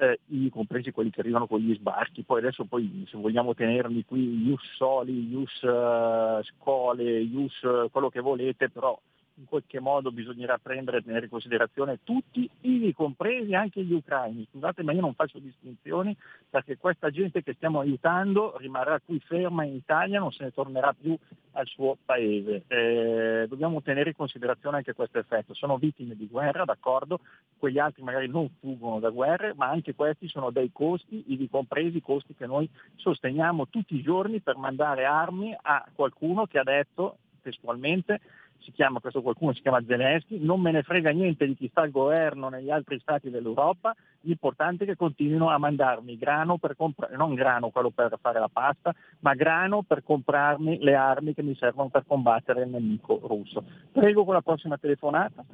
eh, 0.00 0.18
compresi 0.50 0.90
quelli 0.92 1.10
che 1.10 1.20
arrivano 1.20 1.46
con 1.46 1.60
gli 1.60 1.74
sbarchi, 1.74 2.22
poi 2.22 2.38
adesso 2.38 2.64
poi 2.64 3.06
se 3.08 3.18
vogliamo 3.18 3.54
tenerli 3.54 4.04
qui, 4.04 4.46
Ius 4.46 4.62
Soli, 4.76 5.28
Ius 5.28 5.62
uh, 5.62 6.42
Scole, 6.42 7.20
Ius 7.20 7.60
uh, 7.62 7.90
quello 7.90 8.08
che 8.08 8.20
volete, 8.20 8.70
però 8.70 8.98
in 9.40 9.46
qualche 9.46 9.80
modo 9.80 10.12
bisognerà 10.12 10.58
prendere 10.58 10.98
e 10.98 11.02
tenere 11.02 11.24
in 11.24 11.30
considerazione 11.30 12.00
tutti, 12.04 12.48
ivi 12.60 12.92
compresi 12.92 13.54
anche 13.54 13.82
gli 13.82 13.92
ucraini. 13.92 14.46
Scusate, 14.50 14.82
ma 14.82 14.92
io 14.92 15.00
non 15.00 15.14
faccio 15.14 15.38
distinzioni 15.38 16.14
perché 16.48 16.76
questa 16.76 17.10
gente 17.10 17.42
che 17.42 17.54
stiamo 17.54 17.80
aiutando 17.80 18.56
rimarrà 18.58 19.00
qui 19.00 19.18
ferma 19.20 19.64
in 19.64 19.74
Italia, 19.74 20.20
non 20.20 20.30
se 20.30 20.44
ne 20.44 20.52
tornerà 20.52 20.92
più 20.92 21.16
al 21.52 21.66
suo 21.66 21.96
paese. 22.04 22.64
Eh, 22.68 23.46
dobbiamo 23.48 23.82
tenere 23.82 24.10
in 24.10 24.16
considerazione 24.16 24.76
anche 24.76 24.92
questo 24.92 25.18
effetto. 25.18 25.54
Sono 25.54 25.78
vittime 25.78 26.14
di 26.14 26.28
guerra, 26.28 26.64
d'accordo, 26.64 27.20
quegli 27.58 27.78
altri 27.78 28.02
magari 28.02 28.28
non 28.28 28.48
fuggono 28.60 29.00
da 29.00 29.10
guerre, 29.10 29.54
ma 29.56 29.68
anche 29.68 29.94
questi 29.94 30.28
sono 30.28 30.50
dei 30.50 30.70
costi, 30.72 31.24
ivi 31.28 31.48
compresi 31.48 31.96
i 31.96 32.02
costi 32.02 32.34
che 32.34 32.46
noi 32.46 32.68
sosteniamo 32.96 33.68
tutti 33.68 33.96
i 33.96 34.02
giorni 34.02 34.40
per 34.40 34.56
mandare 34.56 35.06
armi 35.06 35.56
a 35.60 35.84
qualcuno 35.94 36.46
che 36.46 36.58
ha 36.58 36.62
detto 36.62 37.16
testualmente 37.40 38.20
si 38.60 38.72
chiama, 38.72 39.00
questo 39.00 39.22
qualcuno 39.22 39.52
si 39.52 39.62
chiama 39.62 39.82
Zelensky, 39.86 40.38
non 40.38 40.60
me 40.60 40.70
ne 40.70 40.82
frega 40.82 41.10
niente 41.10 41.46
di 41.46 41.54
chi 41.54 41.68
sta 41.68 41.82
al 41.82 41.90
governo 41.90 42.48
negli 42.48 42.70
altri 42.70 42.98
stati 42.98 43.30
dell'Europa, 43.30 43.94
l'importante 44.20 44.84
è 44.84 44.86
che 44.86 44.96
continuino 44.96 45.48
a 45.50 45.58
mandarmi 45.58 46.16
grano 46.16 46.58
per 46.58 46.76
comprare, 46.76 47.16
non 47.16 47.34
grano 47.34 47.70
quello 47.70 47.90
per 47.90 48.18
fare 48.20 48.38
la 48.38 48.50
pasta, 48.52 48.94
ma 49.20 49.34
grano 49.34 49.82
per 49.82 50.02
comprarmi 50.02 50.78
le 50.80 50.94
armi 50.94 51.34
che 51.34 51.42
mi 51.42 51.54
servono 51.54 51.88
per 51.88 52.04
combattere 52.06 52.62
il 52.62 52.70
nemico 52.70 53.20
russo. 53.22 53.64
Prego 53.92 54.24
con 54.24 54.34
la 54.34 54.42
prossima 54.42 54.76
telefonata. 54.76 55.44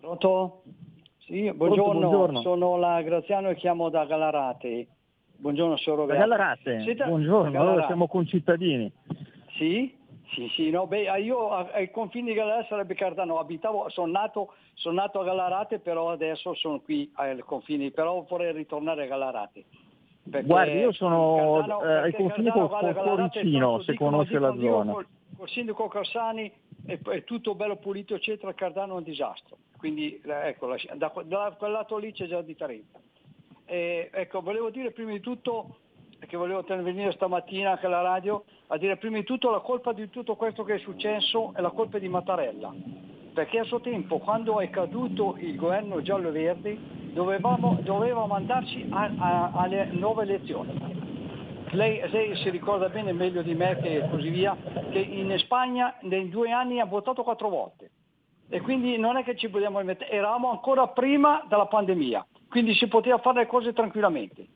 Pronto? 0.00 0.62
Sì, 1.18 1.52
buongiorno, 1.52 2.00
buongiorno, 2.00 2.40
sono 2.42 2.76
la 2.76 3.00
Graziano 3.02 3.50
e 3.50 3.54
chiamo 3.54 3.88
da 3.88 4.04
Galarate. 4.04 4.86
Buongiorno, 5.36 5.76
signor 5.76 6.00
Roberto. 6.00 6.20
Galarate, 6.20 6.80
Siete... 6.82 7.04
buongiorno, 7.04 7.50
Galarate. 7.50 7.70
Allora 7.70 7.86
siamo 7.86 8.06
concittadini. 8.08 8.92
Sì? 9.56 9.96
Sì, 10.32 10.48
sì, 10.54 10.70
no, 10.70 10.86
beh, 10.86 11.20
io 11.20 11.50
ai 11.50 11.90
confini 11.90 12.28
di 12.28 12.34
Galarate 12.34 12.68
sarebbe 12.68 12.94
Cardano, 12.94 13.38
abitavo, 13.38 13.88
sono 13.88 14.12
nato, 14.12 14.54
sono 14.74 14.94
nato 14.94 15.20
a 15.20 15.24
Galarate, 15.24 15.80
però 15.80 16.10
adesso 16.10 16.54
sono 16.54 16.80
qui 16.80 17.10
ai 17.14 17.38
confini, 17.40 17.90
però 17.90 18.24
vorrei 18.28 18.52
ritornare 18.52 19.04
a 19.04 19.06
Galarate. 19.06 19.64
Guardi, 20.22 20.78
io 20.78 20.92
sono 20.92 21.56
Cardano, 21.58 21.82
eh, 21.82 21.96
ai 21.96 22.12
confini 22.12 22.50
con 22.50 22.68
Coricino, 22.68 23.82
se 23.82 23.94
conosce 23.94 24.38
la 24.38 24.54
zona. 24.56 24.92
Col, 24.92 25.06
col 25.36 25.48
sindaco 25.48 25.88
Carsani 25.88 26.52
è, 26.86 26.98
è, 26.98 27.24
tutto 27.24 27.56
bello 27.56 27.76
pulito, 27.76 28.14
eccetera, 28.14 28.54
Cardano 28.54 28.94
è 28.94 28.98
un 28.98 29.02
disastro. 29.02 29.56
Quindi 29.78 30.20
eh, 30.24 30.48
ecco, 30.48 30.72
da, 30.94 31.12
da 31.24 31.50
quel 31.56 31.72
lato 31.72 31.96
lì 31.96 32.12
c'è 32.12 32.26
già 32.26 32.40
differenza. 32.42 33.00
E, 33.64 34.10
ecco, 34.12 34.42
volevo 34.42 34.70
dire 34.70 34.92
prima 34.92 35.10
di 35.10 35.20
tutto 35.20 35.76
che 36.26 36.36
volevo 36.36 36.60
intervenire 36.60 37.12
stamattina 37.12 37.72
anche 37.72 37.86
alla 37.86 38.02
radio, 38.02 38.44
a 38.72 38.78
dire 38.78 38.96
prima 38.96 39.16
di 39.16 39.24
tutto 39.24 39.50
la 39.50 39.58
colpa 39.58 39.92
di 39.92 40.08
tutto 40.10 40.36
questo 40.36 40.62
che 40.62 40.74
è 40.74 40.78
successo 40.78 41.52
è 41.54 41.60
la 41.60 41.70
colpa 41.70 41.98
di 41.98 42.08
Mattarella, 42.08 42.72
perché 43.34 43.58
a 43.58 43.64
suo 43.64 43.80
tempo 43.80 44.18
quando 44.18 44.60
è 44.60 44.70
caduto 44.70 45.36
il 45.40 45.56
governo 45.56 46.00
giallo-verdi 46.00 46.78
doveva 47.12 48.26
mandarci 48.26 48.86
a, 48.90 49.10
a, 49.18 49.50
alle 49.54 49.86
nuove 49.86 50.22
elezioni. 50.22 50.98
Lei, 51.72 52.00
lei, 52.10 52.36
si 52.36 52.50
ricorda 52.50 52.88
bene 52.88 53.12
meglio 53.12 53.42
di 53.42 53.54
me 53.54 53.76
che 53.80 54.06
così 54.08 54.28
via, 54.28 54.56
che 54.90 54.98
in 54.98 55.36
Spagna 55.38 55.96
nei 56.02 56.28
due 56.28 56.52
anni 56.52 56.78
ha 56.78 56.84
votato 56.84 57.24
quattro 57.24 57.48
volte. 57.48 57.90
E 58.48 58.60
quindi 58.60 58.98
non 58.98 59.16
è 59.16 59.24
che 59.24 59.36
ci 59.36 59.48
vogliamo 59.48 59.82
mettere, 59.82 60.10
eravamo 60.10 60.50
ancora 60.50 60.88
prima 60.88 61.44
della 61.48 61.66
pandemia, 61.66 62.24
quindi 62.48 62.74
si 62.74 62.86
poteva 62.86 63.18
fare 63.18 63.40
le 63.40 63.46
cose 63.46 63.72
tranquillamente. 63.72 64.46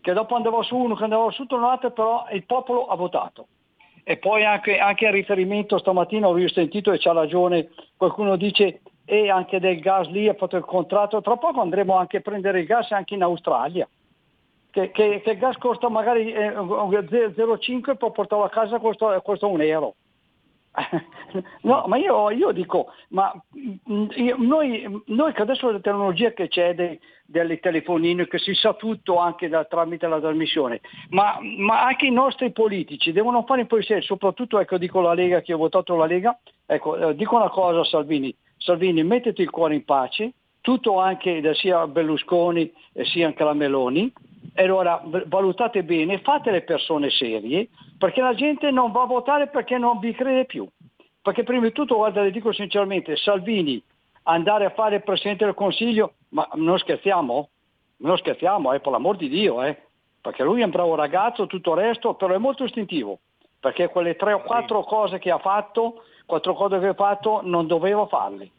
Che 0.00 0.12
dopo 0.14 0.34
andava 0.34 0.62
su 0.62 0.74
uno, 0.74 0.94
che 0.94 1.04
andava 1.04 1.30
su 1.30 1.44
l'altro, 1.50 1.90
però 1.90 2.26
il 2.32 2.44
popolo 2.46 2.86
ha 2.86 2.96
votato. 2.96 3.48
E 4.10 4.16
poi 4.16 4.42
anche, 4.42 4.78
anche 4.78 5.06
a 5.06 5.10
riferimento 5.10 5.76
stamattina 5.76 6.28
ho 6.28 6.48
sentito 6.48 6.92
e 6.92 6.98
c'ha 6.98 7.12
ragione, 7.12 7.68
qualcuno 7.94 8.36
dice 8.36 8.80
e 9.04 9.28
anche 9.28 9.60
del 9.60 9.80
gas 9.80 10.08
lì 10.08 10.28
ha 10.28 10.34
fatto 10.34 10.56
il 10.56 10.64
contratto, 10.64 11.20
tra 11.20 11.36
poco 11.36 11.60
andremo 11.60 11.94
anche 11.94 12.16
a 12.16 12.20
prendere 12.20 12.60
il 12.60 12.66
gas 12.66 12.90
anche 12.92 13.12
in 13.12 13.22
Australia 13.22 13.86
che, 14.70 14.90
che, 14.92 15.20
che 15.22 15.30
il 15.32 15.38
gas 15.38 15.56
costa 15.56 15.88
magari 15.88 16.32
eh, 16.32 16.52
0,5 16.52 17.90
e 17.90 17.96
portarlo 17.96 18.44
a 18.44 18.48
casa 18.48 18.78
costa, 18.78 19.20
costa 19.20 19.46
un 19.46 19.60
euro. 19.60 19.94
no, 21.62 21.84
ma 21.86 21.96
io, 21.96 22.30
io 22.30 22.52
dico, 22.52 22.92
ma 23.10 23.32
mm, 23.90 24.06
io, 24.16 24.36
noi, 24.38 25.02
noi, 25.06 25.32
che 25.32 25.42
adesso 25.42 25.70
la 25.70 25.80
tecnologia 25.80 26.32
che 26.32 26.48
c'è 26.48 26.74
dei, 26.74 26.98
delle 27.24 27.58
telefonine, 27.58 28.26
che 28.26 28.38
si 28.38 28.54
sa 28.54 28.74
tutto 28.74 29.18
anche 29.18 29.48
da, 29.48 29.64
tramite 29.64 30.06
la 30.06 30.20
trasmissione, 30.20 30.80
ma, 31.10 31.38
ma, 31.40 31.84
anche 31.84 32.06
i 32.06 32.12
nostri 32.12 32.52
politici 32.52 33.12
devono 33.12 33.44
fare 33.44 33.62
un 33.62 33.66
po' 33.66 33.76
di 33.76 33.84
serio, 33.84 34.02
soprattutto 34.02 34.58
ecco 34.58 34.78
dico 34.78 35.00
la 35.00 35.14
Lega, 35.14 35.40
che 35.40 35.52
ho 35.52 35.58
votato 35.58 35.96
la 35.96 36.06
Lega, 36.06 36.38
ecco, 36.66 36.96
eh, 36.96 37.14
dico 37.14 37.36
una 37.36 37.50
cosa 37.50 37.80
a 37.80 37.84
Salvini, 37.84 38.34
Salvini 38.56 39.02
mettiti 39.04 39.42
il 39.42 39.50
cuore 39.50 39.74
in 39.74 39.84
pace, 39.84 40.32
tutto 40.60 40.98
anche 40.98 41.40
da 41.40 41.54
sia 41.54 41.86
Berlusconi 41.86 42.72
e 42.92 43.04
sia 43.04 43.26
anche 43.26 43.44
la 43.44 43.54
Meloni, 43.54 44.12
e 44.58 44.64
allora 44.64 45.00
valutate 45.26 45.84
bene, 45.84 46.18
fate 46.18 46.50
le 46.50 46.62
persone 46.62 47.10
serie, 47.10 47.68
perché 47.96 48.20
la 48.20 48.34
gente 48.34 48.72
non 48.72 48.90
va 48.90 49.02
a 49.02 49.06
votare 49.06 49.46
perché 49.46 49.78
non 49.78 50.00
vi 50.00 50.12
crede 50.12 50.46
più. 50.46 50.66
Perché 51.22 51.44
prima 51.44 51.62
di 51.62 51.70
tutto, 51.70 51.94
guarda, 51.94 52.22
le 52.22 52.32
dico 52.32 52.52
sinceramente, 52.52 53.14
Salvini 53.14 53.80
andare 54.24 54.64
a 54.64 54.70
fare 54.70 54.96
il 54.96 55.04
Presidente 55.04 55.44
del 55.44 55.54
Consiglio, 55.54 56.14
ma 56.30 56.48
non 56.54 56.76
scherziamo? 56.76 57.50
Non 57.98 58.18
scherziamo, 58.18 58.72
eh, 58.72 58.80
per 58.80 58.90
l'amor 58.90 59.16
di 59.16 59.28
Dio, 59.28 59.62
eh, 59.62 59.80
perché 60.20 60.42
lui 60.42 60.60
è 60.60 60.64
un 60.64 60.70
bravo 60.70 60.96
ragazzo, 60.96 61.46
tutto 61.46 61.74
il 61.74 61.80
resto, 61.80 62.14
però 62.14 62.34
è 62.34 62.38
molto 62.38 62.64
istintivo, 62.64 63.20
perché 63.60 63.86
quelle 63.86 64.16
tre 64.16 64.32
o 64.32 64.42
quattro 64.42 64.82
cose 64.82 65.20
che 65.20 65.30
ha 65.30 65.38
fatto, 65.38 66.02
quattro 66.26 66.54
cose 66.54 66.80
che 66.80 66.88
ha 66.88 66.94
fatto, 66.94 67.42
non 67.44 67.68
doveva 67.68 68.06
farle. 68.06 68.50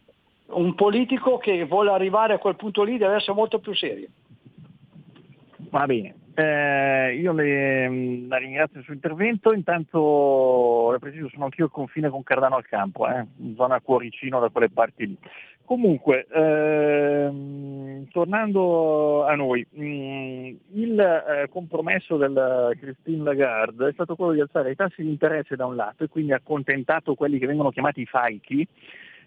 Un 0.51 0.75
politico 0.75 1.37
che 1.39 1.65
vuole 1.65 1.91
arrivare 1.91 2.35
a 2.35 2.39
quel 2.39 2.55
punto 2.55 2.83
lì 2.83 2.97
deve 2.97 3.15
essere 3.15 3.33
molto 3.33 3.59
più 3.59 3.75
serio. 3.75 4.07
Va 5.69 5.85
bene, 5.85 6.15
eh, 6.33 7.15
io 7.19 7.31
le, 7.31 7.87
mm, 7.87 8.27
la 8.27 8.37
ringrazio 8.37 8.81
suo 8.81 8.93
intervento, 8.93 9.53
intanto 9.53 10.95
preciso 10.99 11.29
sono 11.29 11.43
anch'io 11.45 11.65
al 11.65 11.71
confine 11.71 12.09
con 12.09 12.23
Cardano 12.23 12.55
al 12.55 12.65
campo, 12.65 13.07
eh, 13.07 13.25
zona 13.55 13.79
cuoricino 13.81 14.39
da 14.39 14.49
quelle 14.49 14.69
parti 14.69 15.05
lì. 15.05 15.17
Comunque, 15.65 16.25
ehm, 16.33 18.07
tornando 18.09 19.25
a 19.25 19.35
noi, 19.35 19.63
mh, 19.69 19.83
mm, 19.83 20.55
il 20.73 20.99
eh, 20.99 21.49
compromesso 21.49 22.17
del 22.17 22.75
Christine 22.79 23.23
Lagarde 23.23 23.89
è 23.89 23.93
stato 23.93 24.15
quello 24.15 24.31
di 24.31 24.41
alzare 24.41 24.71
i 24.71 24.75
tassi 24.75 25.03
di 25.03 25.09
interesse 25.09 25.55
da 25.55 25.67
un 25.67 25.75
lato 25.75 26.03
e 26.05 26.07
quindi 26.07 26.33
accontentato 26.33 27.13
quelli 27.13 27.37
che 27.37 27.45
vengono 27.45 27.69
chiamati 27.69 28.03
faichi, 28.05 28.67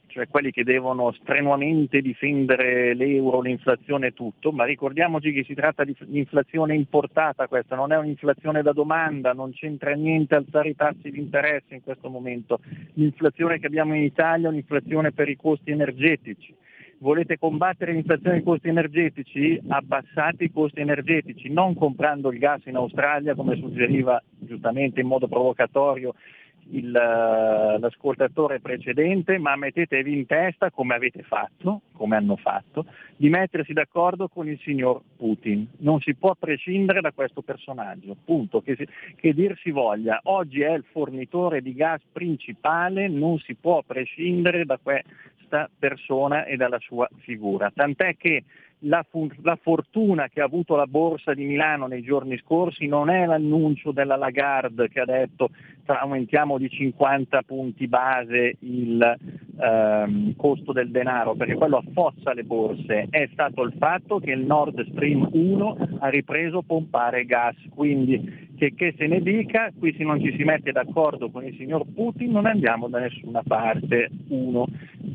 cioè 0.07 0.29
quelli 0.29 0.51
che 0.51 0.63
devono 0.63 1.13
strenuamente 1.13 2.01
difendere 2.01 2.95
l'euro, 2.95 3.41
l'inflazione 3.41 4.09
e 4.09 4.13
tutto, 4.13 4.53
ma 4.53 4.65
ricordiamoci 4.65 5.33
che 5.33 5.45
si 5.45 5.55
tratta 5.55 5.85
di 5.85 5.97
inflazione 6.11 6.75
importata 6.75 7.49
questa, 7.49 7.77
non 7.77 7.93
è 7.93 7.97
un'inflazione 7.97 8.63
da 8.63 8.73
domanda, 8.73 9.33
non 9.33 9.53
c'entra 9.53 9.93
niente 9.95 10.35
alzare 10.35 10.69
i 10.69 10.77
tassi 10.77 11.11
di 11.11 11.19
interesse 11.19 11.75
in 11.75 11.83
questo 11.83 12.11
momento. 12.11 12.61
L'inflazione 12.95 13.59
che 13.59 13.67
abbiamo 13.67 13.95
in 13.95 14.03
Italia 14.03 14.49
è 14.49 14.51
un'inflazione 14.51 15.13
per 15.13 15.29
i 15.29 15.37
costi 15.37 15.71
energetici. 15.71 16.55
Volete 16.99 17.37
combattere 17.37 17.93
l'inflazione 17.93 18.37
dei 18.37 18.45
costi 18.45 18.69
energetici? 18.69 19.61
Abbassate 19.67 20.45
i 20.45 20.53
costi 20.53 20.81
energetici, 20.81 21.51
non 21.51 21.75
comprando 21.75 22.31
il 22.31 22.39
gas 22.39 22.65
in 22.67 22.77
Australia 22.77 23.35
come 23.35 23.57
suggeriva 23.57 24.23
giustamente 24.39 25.01
in 25.01 25.09
modo 25.09 25.27
provocatorio 25.27 26.15
il, 26.71 26.91
l'ascoltatore 26.91 28.61
precedente, 28.61 29.39
ma 29.39 29.57
mettetevi 29.57 30.13
in 30.13 30.27
testa, 30.27 30.71
come 30.71 30.95
avete 30.95 31.23
fatto, 31.23 31.83
come 31.93 32.17
hanno 32.17 32.37
fatto, 32.37 32.87
di 33.17 33.29
mettersi 33.29 33.73
d'accordo 33.73 34.29
con 34.29 34.49
il 34.49 34.59
signor 34.61 35.03
Putin. 35.17 35.67
Non 35.79 36.01
si 36.01 36.15
può 36.15 36.35
prescindere 36.39 37.01
da 37.01 37.13
questo 37.13 37.43
personaggio, 37.43 38.17
punto, 38.25 38.63
che, 38.63 38.77
si, 38.77 38.87
che 39.17 39.35
dir 39.35 39.57
si 39.59 39.71
voglia. 39.71 40.21
Oggi 40.25 40.63
è 40.63 40.73
il 40.73 40.85
fornitore 40.91 41.61
di 41.61 41.75
gas 41.75 42.01
principale, 42.11 43.09
non 43.09 43.39
si 43.39 43.55
può 43.55 43.83
prescindere 43.83 44.65
da 44.65 44.79
questa 44.83 45.69
persona 45.79 46.45
e 46.45 46.57
dalla 46.57 46.79
sua 46.79 47.09
figura. 47.19 47.71
Tant'è 47.75 48.17
che 48.17 48.45
la, 48.83 49.05
la, 49.43 49.59
fortuna 49.61 50.29
che 50.29 50.41
ha 50.41 50.45
avuto 50.45 50.77
la 50.77 50.87
borsa 50.87 51.35
di 51.35 51.45
Milano 51.45 51.87
nei 51.87 52.03
giorni 52.03 52.39
scorsi 52.39 52.87
non 52.87 53.11
è 53.11 53.27
l'annuncio 53.27 53.93
della 53.93 54.17
Lagarde 54.17 54.89
che 54.89 55.01
ha 55.01 55.05
detto 55.05 55.51
aumentiamo 55.85 56.59
di 56.59 56.69
50 56.69 57.43
punti 57.43 57.87
base 57.89 58.57
il 58.61 59.19
ehm, 59.61 60.37
costo 60.37 60.73
del 60.73 60.91
denaro, 60.91 61.35
perché 61.35 61.55
quello 61.55 61.79
affossa 61.79 62.33
le 62.33 62.45
borse, 62.45 63.09
è 63.11 63.29
stato 63.33 63.63
il 63.63 63.75
fatto 63.79 64.19
che 64.19 64.31
il 64.31 64.45
Nord 64.45 64.89
Stream 64.91 65.29
1 65.31 65.99
ha 65.99 66.09
ripreso 66.09 66.59
a 66.59 66.65
pompare 66.65 67.25
gas, 67.25 67.57
quindi 67.75 68.51
che, 68.57 68.75
che 68.75 68.95
se 68.97 69.07
ne 69.07 69.21
dica, 69.21 69.73
qui 69.77 69.93
se 69.97 70.05
non 70.05 70.21
ci 70.21 70.35
si 70.37 70.45
mette 70.45 70.71
d'accordo 70.71 71.31
con 71.31 71.45
il 71.45 71.57
signor 71.57 71.85
Putin 71.93 72.31
non 72.31 72.47
andiamo 72.47 72.89
da 72.89 73.01
nessuna 73.01 73.43
parte, 73.43 74.09
uno, 74.29 74.67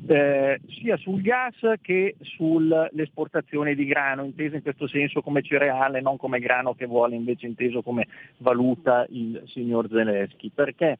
eh, 0.08 0.60
sia 0.68 0.98
sul 0.98 1.22
gas 1.22 1.56
che 1.82 2.16
sull'esportazione 2.20 3.57
di 3.76 3.86
grano, 3.86 4.24
inteso 4.24 4.56
in 4.56 4.62
questo 4.62 4.88
senso 4.88 5.22
come 5.22 5.42
cereale, 5.42 6.02
non 6.02 6.18
come 6.18 6.40
grano 6.40 6.74
che 6.74 6.86
vuole 6.86 7.16
invece 7.16 7.46
inteso 7.46 7.82
come 7.82 8.08
valuta 8.38 9.06
il 9.10 9.42
signor 9.48 9.88
Zelensky. 9.90 10.52
Perché 10.54 10.98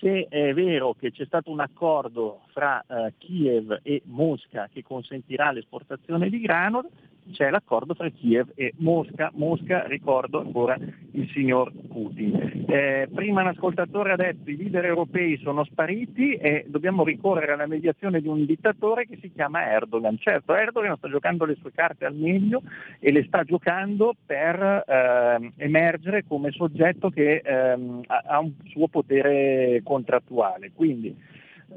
se 0.00 0.26
è 0.28 0.52
vero 0.52 0.94
che 0.94 1.12
c'è 1.12 1.24
stato 1.24 1.50
un 1.50 1.60
accordo 1.60 2.40
fra 2.52 2.84
eh, 2.86 3.12
Kiev 3.18 3.78
e 3.82 4.02
Mosca 4.06 4.68
che 4.72 4.82
consentirà 4.82 5.52
l'esportazione 5.52 6.28
di 6.28 6.40
grano, 6.40 6.88
c'è 7.30 7.50
l'accordo 7.50 7.94
tra 7.94 8.08
Kiev 8.10 8.52
e 8.54 8.72
Mosca. 8.78 9.30
Mosca, 9.34 9.86
ricordo 9.86 10.40
ancora, 10.40 10.76
il 11.12 11.30
signor 11.30 11.72
Putin. 11.88 12.64
Eh, 12.68 13.08
prima 13.12 13.42
un 13.42 13.48
ascoltatore 13.48 14.12
ha 14.12 14.16
detto 14.16 14.50
i 14.50 14.56
leader 14.56 14.84
europei 14.84 15.38
sono 15.38 15.64
spariti 15.64 16.34
e 16.34 16.64
dobbiamo 16.68 17.04
ricorrere 17.04 17.52
alla 17.52 17.66
mediazione 17.66 18.20
di 18.20 18.28
un 18.28 18.44
dittatore 18.44 19.06
che 19.06 19.18
si 19.20 19.30
chiama 19.32 19.66
Erdogan. 19.66 20.18
Certo, 20.18 20.54
Erdogan 20.54 20.96
sta 20.96 21.08
giocando 21.08 21.44
le 21.44 21.56
sue 21.60 21.72
carte 21.72 22.04
al 22.04 22.14
meglio 22.14 22.62
e 22.98 23.12
le 23.12 23.24
sta 23.24 23.44
giocando 23.44 24.14
per 24.24 24.84
eh, 24.86 25.52
emergere 25.56 26.24
come 26.26 26.50
soggetto 26.50 27.10
che 27.10 27.42
ehm, 27.44 28.02
ha 28.06 28.38
un 28.40 28.52
suo 28.64 28.88
potere 28.88 29.80
contrattuale. 29.84 30.72
Quindi, 30.74 31.14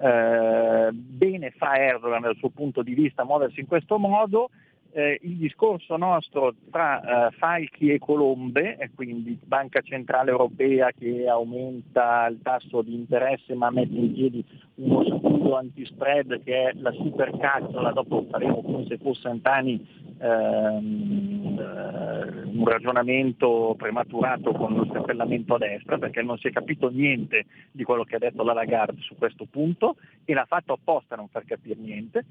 eh, 0.02 0.90
bene 0.92 1.52
fa 1.52 1.78
Erdogan 1.78 2.22
dal 2.22 2.36
suo 2.36 2.50
punto 2.50 2.82
di 2.82 2.94
vista 2.94 3.24
muoversi 3.24 3.62
in 3.62 3.68
questo 3.68 3.98
modo, 3.98 4.50
eh, 4.96 5.20
il 5.24 5.36
discorso 5.36 5.98
nostro 5.98 6.56
tra 6.72 7.28
eh, 7.28 7.32
falchi 7.32 7.92
e 7.92 8.00
colombe, 8.00 8.78
e 8.78 8.92
quindi 8.96 9.38
Banca 9.44 9.82
Centrale 9.82 10.32
Europea 10.32 10.92
che 10.98 11.28
aumenta 11.28 12.25
il 12.28 12.40
tasso 12.42 12.82
di 12.82 12.94
interesse 12.94 13.54
ma 13.56 13.70
mette 13.72 13.94
in 13.94 14.14
piedi 14.14 14.46
uno 14.75 15.04
scudo 15.04 15.58
antispread 15.58 16.42
che 16.44 16.70
è 16.70 16.74
la 16.75 16.94
super 16.94 17.36
cazzola, 17.38 17.92
dopo 17.92 18.25
faremo 18.30 18.62
come 18.62 18.86
se 18.88 18.98
fosse 18.98 19.28
Antani 19.28 19.86
ehm, 20.18 21.60
eh, 21.60 22.44
un 22.46 22.66
ragionamento 22.66 23.75
prematurato 23.78 24.54
con 24.54 24.75
lo 24.75 24.86
stappellamento 24.86 25.56
a 25.56 25.58
destra 25.58 25.98
perché 25.98 26.22
non 26.22 26.38
si 26.38 26.48
è 26.48 26.52
capito 26.52 26.90
niente 26.90 27.48
di 27.70 27.84
quello 27.84 28.06
che 28.06 28.16
ha 28.16 28.20
detto 28.20 28.44
la 28.44 28.54
Lagarde 28.54 29.02
su 29.02 29.16
questo 29.18 29.46
punto 29.46 29.98
e 30.24 30.34
l'ha 30.34 30.46
fatto 30.46 30.72
apposta 30.72 31.18
non 31.18 31.28
far 31.28 31.44
capire 31.44 31.75
niente 31.78 32.25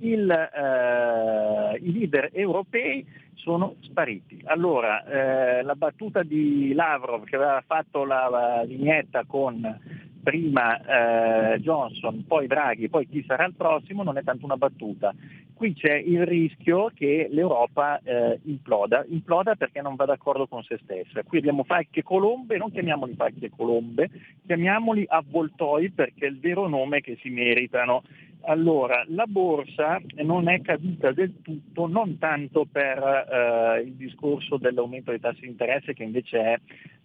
il, 0.00 0.30
eh, 0.30 1.78
i 1.80 1.92
leader 1.92 2.30
europei 2.32 3.06
sono 3.34 3.76
spariti. 3.80 4.40
Allora, 4.44 5.04
eh, 5.04 5.62
la 5.62 5.74
battuta 5.74 6.22
di 6.22 6.72
Lavrov 6.74 7.24
che 7.24 7.36
aveva 7.36 7.62
fatto 7.66 8.04
la, 8.04 8.28
la 8.28 8.64
vignetta 8.66 9.24
con 9.26 9.78
prima 10.22 11.54
eh, 11.54 11.60
Johnson, 11.60 12.24
poi 12.26 12.46
Draghi, 12.46 12.88
poi 12.88 13.08
chi 13.08 13.24
sarà 13.26 13.46
il 13.46 13.54
prossimo, 13.54 14.02
non 14.02 14.18
è 14.18 14.22
tanto 14.22 14.44
una 14.44 14.56
battuta. 14.56 15.14
Qui 15.54 15.74
c'è 15.74 15.94
il 15.94 16.24
rischio 16.24 16.90
che 16.94 17.28
l'Europa 17.30 18.00
eh, 18.02 18.38
imploda, 18.44 19.04
imploda 19.08 19.56
perché 19.56 19.82
non 19.82 19.94
va 19.94 20.06
d'accordo 20.06 20.46
con 20.46 20.62
se 20.62 20.78
stessa. 20.82 21.22
Qui 21.22 21.38
abbiamo 21.38 21.64
falche 21.64 22.02
colombe, 22.02 22.56
non 22.56 22.70
chiamiamoli 22.70 23.14
falche 23.14 23.50
colombe, 23.54 24.08
chiamiamoli 24.46 25.04
avvoltoi 25.06 25.90
perché 25.90 26.26
è 26.26 26.28
il 26.28 26.38
vero 26.38 26.68
nome 26.68 27.00
che 27.00 27.18
si 27.20 27.28
meritano. 27.28 28.02
Allora, 28.42 29.04
la 29.08 29.26
borsa 29.26 30.00
non 30.22 30.48
è 30.48 30.60
caduta 30.62 31.12
del 31.12 31.40
tutto, 31.42 31.86
non 31.86 32.18
tanto 32.18 32.66
per 32.70 32.98
eh, 32.98 33.82
il 33.82 33.92
discorso 33.92 34.56
dell'aumento 34.56 35.10
dei 35.10 35.20
tassi 35.20 35.42
di 35.42 35.48
interesse 35.48 35.92
che 35.92 36.04
invece 36.04 36.38
è, 36.38 36.60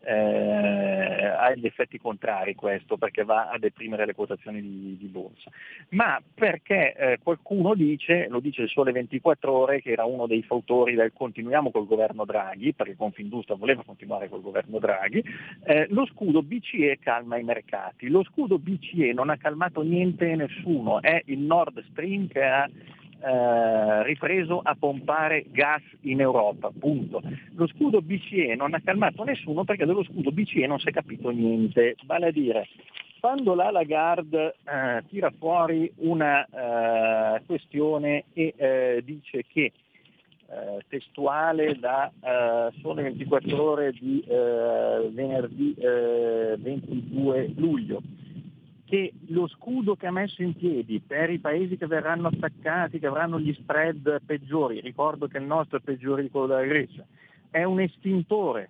eh, 0.05 1.25
ha 1.25 1.53
gli 1.55 1.65
effetti 1.65 1.99
contrari 1.99 2.55
questo, 2.55 2.97
perché 2.97 3.23
va 3.23 3.49
a 3.49 3.57
deprimere 3.57 4.05
le 4.05 4.13
quotazioni 4.13 4.61
di, 4.61 4.97
di 4.97 5.07
borsa, 5.07 5.49
ma 5.89 6.21
perché 6.33 6.93
eh, 6.93 7.19
qualcuno 7.21 7.73
dice, 7.73 8.27
lo 8.29 8.39
dice 8.39 8.63
il 8.63 8.69
Sole 8.69 8.91
24 8.91 9.51
ore, 9.51 9.81
che 9.81 9.91
era 9.91 10.05
uno 10.05 10.27
dei 10.27 10.43
fautori 10.43 10.95
del 10.95 11.11
continuiamo 11.13 11.71
col 11.71 11.87
governo 11.87 12.25
Draghi, 12.25 12.73
perché 12.73 12.95
Confindustria 12.95 13.57
voleva 13.57 13.83
continuare 13.83 14.29
col 14.29 14.41
governo 14.41 14.79
Draghi, 14.79 15.23
eh, 15.63 15.87
lo 15.89 16.05
scudo 16.05 16.43
BCE 16.43 16.99
calma 16.99 17.37
i 17.37 17.43
mercati. 17.43 18.07
Lo 18.07 18.23
scudo 18.23 18.59
BCE 18.59 19.13
non 19.13 19.29
ha 19.29 19.37
calmato 19.37 19.81
niente 19.81 20.29
e 20.29 20.35
nessuno, 20.35 21.01
è 21.01 21.21
il 21.25 21.39
Nord 21.39 21.83
Stream 21.89 22.27
che 22.27 22.43
ha 22.43 22.69
eh, 23.21 24.03
ripreso 24.03 24.59
a 24.63 24.75
pompare 24.77 25.45
gas 25.49 25.81
in 26.01 26.21
Europa, 26.21 26.71
punto. 26.77 27.21
Lo 27.55 27.67
scudo 27.67 28.01
BCE 28.01 28.55
non 28.55 28.73
ha 28.73 28.81
calmato 28.81 29.23
nessuno 29.23 29.63
perché 29.63 29.85
dello 29.85 30.03
scudo 30.03 30.31
BCE 30.31 30.67
non 30.67 30.79
si 30.79 30.89
è 30.89 30.91
capito 30.91 31.29
niente, 31.29 31.95
vale 32.05 32.27
a 32.27 32.31
dire 32.31 32.67
quando 33.25 33.55
la 33.55 33.71
Lagarde 33.71 34.57
eh, 34.63 35.03
tira 35.09 35.31
fuori 35.39 35.91
una 35.95 36.45
eh, 36.45 37.41
questione 37.47 38.25
e 38.33 38.53
eh, 38.55 39.01
dice 39.03 39.43
che 39.51 39.71
eh, 40.47 40.85
testuale 40.87 41.75
da 41.79 42.07
eh, 42.07 42.71
sole 42.81 43.01
24 43.01 43.63
ore 43.63 43.93
di 43.93 44.23
venerdì 44.27 45.73
22 45.75 47.53
luglio, 47.55 48.03
che 48.85 49.13
lo 49.27 49.47
scudo 49.47 49.95
che 49.95 50.07
ha 50.07 50.11
messo 50.11 50.43
in 50.43 50.55
piedi 50.55 50.99
per 50.99 51.31
i 51.31 51.39
paesi 51.39 51.75
che 51.75 51.87
verranno 51.87 52.27
attaccati, 52.27 52.99
che 52.99 53.07
avranno 53.07 53.39
gli 53.39 53.53
spread 53.53 54.21
peggiori, 54.23 54.79
ricordo 54.79 55.27
che 55.27 55.39
il 55.39 55.45
nostro 55.45 55.77
è 55.77 55.81
peggiore 55.81 56.21
di 56.21 56.29
quello 56.29 56.47
della 56.47 56.65
Grecia, 56.65 57.03
è 57.49 57.63
un 57.63 57.79
estintore, 57.79 58.69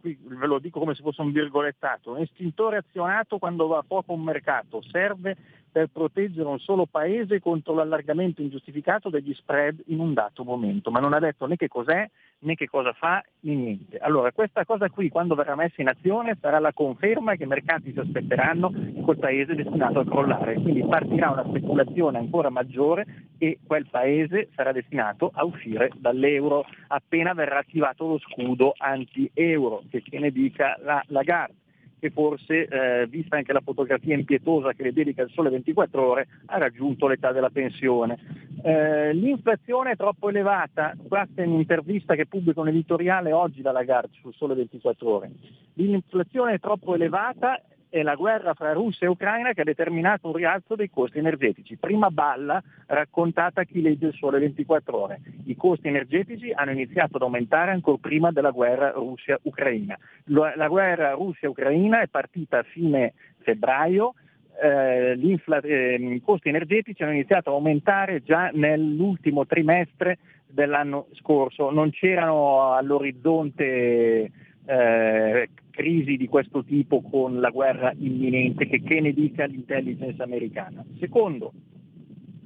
qui 0.00 0.18
ve 0.20 0.46
lo 0.46 0.58
dico 0.58 0.80
come 0.80 0.94
se 0.94 1.02
fosse 1.02 1.22
un 1.22 1.32
virgolettato, 1.32 2.10
un 2.10 2.18
estintore 2.18 2.76
azionato 2.78 3.38
quando 3.38 3.66
va 3.68 3.78
a 3.78 3.84
poco 3.86 4.12
un 4.12 4.22
mercato, 4.22 4.82
serve 4.82 5.36
per 5.72 5.88
proteggere 5.90 6.46
un 6.46 6.58
solo 6.58 6.84
paese 6.84 7.40
contro 7.40 7.72
l'allargamento 7.72 8.42
ingiustificato 8.42 9.08
degli 9.08 9.32
spread 9.32 9.82
in 9.86 10.00
un 10.00 10.12
dato 10.12 10.44
momento, 10.44 10.90
ma 10.90 11.00
non 11.00 11.14
ha 11.14 11.18
detto 11.18 11.46
né 11.46 11.56
che 11.56 11.68
cos'è 11.68 12.08
né 12.40 12.54
che 12.54 12.68
cosa 12.68 12.92
fa 12.92 13.24
né 13.40 13.54
niente. 13.54 13.96
Allora 13.96 14.30
questa 14.32 14.66
cosa 14.66 14.90
qui 14.90 15.08
quando 15.08 15.34
verrà 15.34 15.54
messa 15.54 15.80
in 15.80 15.88
azione 15.88 16.36
sarà 16.38 16.58
la 16.58 16.74
conferma 16.74 17.36
che 17.36 17.44
i 17.44 17.46
mercati 17.46 17.92
si 17.92 17.98
aspetteranno 17.98 18.70
quel 19.02 19.18
paese 19.18 19.54
destinato 19.54 20.00
a 20.00 20.04
crollare, 20.04 20.54
quindi 20.54 20.84
partirà 20.84 21.30
una 21.30 21.46
speculazione 21.46 22.18
ancora 22.18 22.50
maggiore 22.50 23.06
e 23.38 23.58
quel 23.66 23.86
paese 23.88 24.50
sarà 24.54 24.72
destinato 24.72 25.30
a 25.32 25.44
uscire 25.44 25.90
dall'euro 25.96 26.66
appena 26.88 27.32
verrà 27.32 27.60
attivato 27.60 28.06
lo 28.06 28.18
scudo 28.18 28.74
anti-euro, 28.76 29.84
che, 29.88 30.02
che 30.02 30.18
ne 30.18 30.30
dica 30.30 30.76
la 30.82 31.02
Lagarde 31.06 31.60
che 32.02 32.10
forse, 32.10 32.66
eh, 32.66 33.06
vista 33.06 33.36
anche 33.36 33.52
la 33.52 33.60
fotografia 33.60 34.16
impietosa 34.16 34.72
che 34.72 34.82
le 34.82 34.92
dedica 34.92 35.22
il 35.22 35.30
sole 35.30 35.50
24 35.50 36.04
ore, 36.04 36.26
ha 36.46 36.58
raggiunto 36.58 37.06
l'età 37.06 37.30
della 37.30 37.48
pensione. 37.48 38.18
Eh, 38.64 39.14
l'inflazione 39.14 39.92
è 39.92 39.96
troppo 39.96 40.28
elevata, 40.28 40.96
questa 41.06 41.42
è 41.42 41.46
un'intervista 41.46 42.16
che 42.16 42.26
pubblica 42.26 42.60
un 42.60 42.66
editoriale 42.66 43.30
oggi 43.30 43.62
dalla 43.62 43.78
Lagarde 43.78 44.16
sul 44.20 44.34
sole 44.34 44.56
24 44.56 45.08
ore. 45.08 45.30
L'inflazione 45.74 46.54
è 46.54 46.58
troppo 46.58 46.96
elevata 46.96 47.62
è 47.92 48.00
la 48.02 48.14
guerra 48.14 48.54
fra 48.54 48.72
Russia 48.72 49.06
e 49.06 49.10
Ucraina 49.10 49.52
che 49.52 49.60
ha 49.60 49.64
determinato 49.64 50.28
un 50.28 50.32
rialzo 50.32 50.76
dei 50.76 50.88
costi 50.88 51.18
energetici. 51.18 51.76
Prima 51.76 52.10
balla 52.10 52.62
raccontata 52.86 53.60
a 53.60 53.64
chi 53.64 53.82
legge 53.82 54.06
il 54.06 54.14
sole 54.14 54.38
24 54.38 54.98
ore. 54.98 55.20
I 55.44 55.54
costi 55.56 55.88
energetici 55.88 56.50
hanno 56.52 56.70
iniziato 56.70 57.16
ad 57.16 57.22
aumentare 57.22 57.70
ancora 57.70 57.98
prima 58.00 58.32
della 58.32 58.50
guerra 58.50 58.92
Russia-Ucraina. 58.92 59.98
La 60.24 60.68
guerra 60.68 61.12
Russia-Ucraina 61.12 62.00
è 62.00 62.06
partita 62.08 62.60
a 62.60 62.62
fine 62.62 63.12
febbraio, 63.40 64.14
eh, 64.62 65.12
eh, 65.12 65.94
i 65.94 66.22
costi 66.24 66.48
energetici 66.48 67.02
hanno 67.02 67.12
iniziato 67.12 67.50
a 67.50 67.54
aumentare 67.54 68.22
già 68.22 68.48
nell'ultimo 68.54 69.44
trimestre 69.44 70.16
dell'anno 70.46 71.08
scorso, 71.12 71.70
non 71.70 71.90
c'erano 71.90 72.72
all'orizzonte 72.72 74.30
eh, 74.64 75.48
crisi 75.72 76.16
di 76.16 76.28
questo 76.28 76.62
tipo 76.62 77.02
con 77.02 77.40
la 77.40 77.50
guerra 77.50 77.92
imminente 77.96 78.66
che, 78.68 78.82
che 78.82 79.00
ne 79.00 79.12
dica 79.12 79.46
l'intelligence 79.46 80.22
americana. 80.22 80.84
Secondo, 81.00 81.52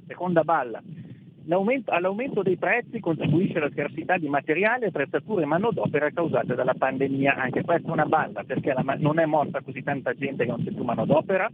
seconda 0.07 0.43
balla, 0.43 0.81
all'aumento 1.85 2.41
dei 2.41 2.57
prezzi 2.57 2.99
contribuisce 2.99 3.59
la 3.59 3.69
scarsità 3.69 4.17
di 4.17 4.27
materiali, 4.27 4.85
attrezzature 4.85 5.43
e 5.43 5.45
manodopera 5.45 6.09
causate 6.09 6.55
dalla 6.55 6.73
pandemia. 6.73 7.35
Anche 7.35 7.63
questa 7.63 7.87
è 7.87 7.91
una 7.91 8.05
balla 8.05 8.43
perché 8.43 8.73
la, 8.73 8.83
non 8.97 9.19
è 9.19 9.25
morta 9.25 9.61
così 9.61 9.81
tanta 9.81 10.13
gente 10.13 10.43
che 10.43 10.49
non 10.49 10.63
c'è 10.63 10.71
più 10.71 10.83
manodopera. 10.83 11.49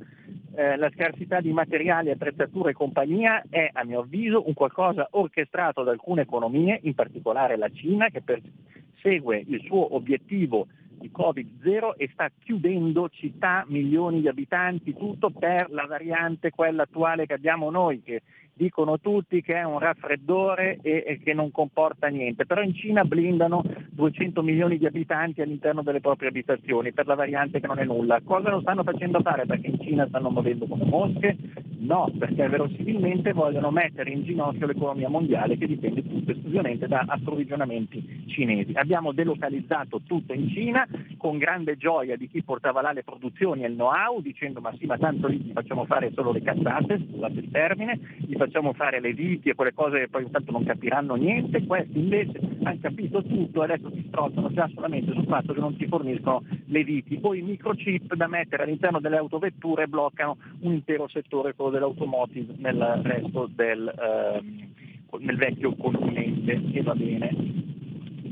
Eh, 0.55 0.77
la 0.77 0.89
scarsità 0.91 1.41
di 1.41 1.51
materiali, 1.51 2.11
attrezzature 2.11 2.71
e 2.71 2.73
compagnia 2.73 3.43
è 3.49 3.69
a 3.71 3.83
mio 3.83 4.01
avviso 4.01 4.47
un 4.47 4.53
qualcosa 4.53 5.07
orchestrato 5.11 5.83
da 5.83 5.91
alcune 5.91 6.21
economie, 6.21 6.79
in 6.83 6.93
particolare 6.93 7.57
la 7.57 7.69
Cina, 7.69 8.09
che 8.09 8.21
persegue 8.21 9.43
il 9.47 9.61
suo 9.61 9.95
obiettivo 9.95 10.67
di 11.03 11.11
Covid-0 11.13 11.95
e 11.97 12.09
sta 12.13 12.31
chiudendo 12.39 13.09
città, 13.09 13.65
milioni 13.67 14.21
di 14.21 14.29
abitanti, 14.29 14.95
tutto 14.95 15.31
per 15.31 15.69
la 15.69 15.85
variante, 15.85 16.49
quella 16.49 16.83
attuale 16.83 17.25
che 17.25 17.33
abbiamo 17.33 17.69
noi, 17.69 18.01
che 18.01 18.21
dicono 18.53 18.99
tutti 18.99 19.41
che 19.41 19.55
è 19.55 19.63
un 19.63 19.79
raffreddore 19.79 20.79
e, 20.81 21.03
e, 21.05 21.19
che 21.19 21.33
non 21.33 21.51
comporta 21.51 22.07
niente, 22.07 22.45
però 22.45 22.61
in 22.61 22.73
Cina 22.73 23.03
blindano 23.03 23.63
200 23.89 24.41
milioni 24.43 24.77
di 24.77 24.85
abitanti 24.85 25.41
all'interno 25.41 25.81
delle 25.81 25.99
proprie 25.99 26.29
abitazioni 26.29 26.93
per 26.93 27.07
la 27.07 27.15
variante 27.15 27.59
che 27.59 27.67
non 27.67 27.79
è 27.79 27.83
nulla. 27.83 28.21
Cosa 28.23 28.49
lo 28.49 28.61
stanno 28.61 28.83
facendo 28.83 29.19
fare? 29.21 29.45
Perché 29.45 29.67
in 29.67 29.79
Cina 29.81 30.07
stanno 30.07 30.29
muovendo 30.29 30.67
come 30.67 30.85
mosche? 30.85 31.35
No, 31.83 32.09
perché 32.17 32.47
verosimilmente 32.47 33.33
vogliono 33.33 33.69
mettere 33.69 34.09
in 34.09 34.23
ginocchio 34.23 34.67
l'economia 34.67 35.09
mondiale 35.09 35.57
che 35.57 35.67
dipende 35.67 36.01
tutto 36.01 36.31
esclusivamente 36.31 36.87
da 36.87 37.03
approvvigionamenti 37.05 38.23
cinesi. 38.27 38.71
Abbiamo 38.75 39.11
delocalizzato 39.11 40.01
tutto 40.05 40.33
in 40.33 40.47
Cina 40.49 40.87
con 41.17 41.37
grande 41.37 41.75
gioia 41.75 42.15
di 42.15 42.29
chi 42.29 42.41
portava 42.41 42.81
là 42.81 42.93
le 42.93 43.03
produzioni 43.03 43.63
e 43.63 43.67
il 43.67 43.73
know-how 43.73 44.21
dicendo 44.21 44.61
ma 44.61 44.73
sì 44.77 44.85
ma 44.85 44.97
tanto 44.97 45.27
lì 45.27 45.37
gli 45.37 45.51
facciamo 45.51 45.83
fare 45.85 46.11
solo 46.13 46.31
le 46.31 46.41
cazzate, 46.41 47.01
scusate 47.09 47.39
il 47.39 47.51
termine, 47.51 47.99
gli 48.17 48.35
facciamo 48.35 48.71
fare 48.73 49.01
le 49.01 49.13
viti 49.13 49.49
e 49.49 49.55
quelle 49.55 49.73
cose 49.73 49.99
che 49.99 50.07
poi 50.07 50.23
intanto 50.23 50.51
non 50.51 50.63
capiranno 50.63 51.15
niente, 51.15 51.65
questi 51.65 51.99
invece 51.99 52.39
hanno 52.63 52.77
capito 52.81 53.21
tutto 53.23 53.61
e 53.61 53.65
adesso 53.65 53.91
si 53.91 54.05
strozzano 54.07 54.51
già 54.53 54.69
solamente 54.73 55.11
sul 55.11 55.25
fatto 55.25 55.53
che 55.53 55.59
non 55.59 55.75
si 55.77 55.85
forniscono 55.87 56.43
le 56.67 56.83
viti 56.83 57.19
o 57.21 57.33
i 57.33 57.41
microchip 57.41 58.13
da 58.15 58.27
mettere 58.27 58.63
all'interno 58.63 58.99
delle 58.99 59.17
autovetture 59.17 59.87
bloccano 59.87 60.37
un 60.61 60.73
intero 60.73 61.07
settore, 61.07 61.53
dell'automotive, 61.73 62.53
nel 62.57 63.01
resto 63.03 63.49
del, 63.53 63.93
ehm, 63.99 64.71
nel 65.19 65.37
vecchio 65.37 65.75
continente 65.75 66.61
e 66.71 66.81
va 66.81 66.95
bene. 66.95 67.35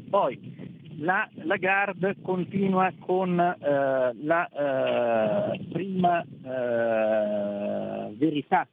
Poi 0.09 0.39
la 0.97 1.27
Lagarde 1.43 2.15
continua 2.21 2.91
con 2.99 3.39
eh, 3.39 4.15
la 4.21 4.49
eh, 4.49 5.65
prima 5.71 6.21
eh, 6.21 8.13
verità 8.15 8.67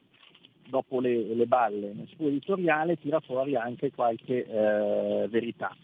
dopo 0.69 1.01
le, 1.01 1.35
le, 1.35 1.47
balle 1.47 1.93
nel 1.93 2.09
suo 2.15 2.29
editoriale 2.29 2.99
tira 2.99 3.21
fuori 3.21 3.57
anche 3.57 3.91
qualche 3.93 4.47
eh, 4.47 5.29
verità. 5.29 5.75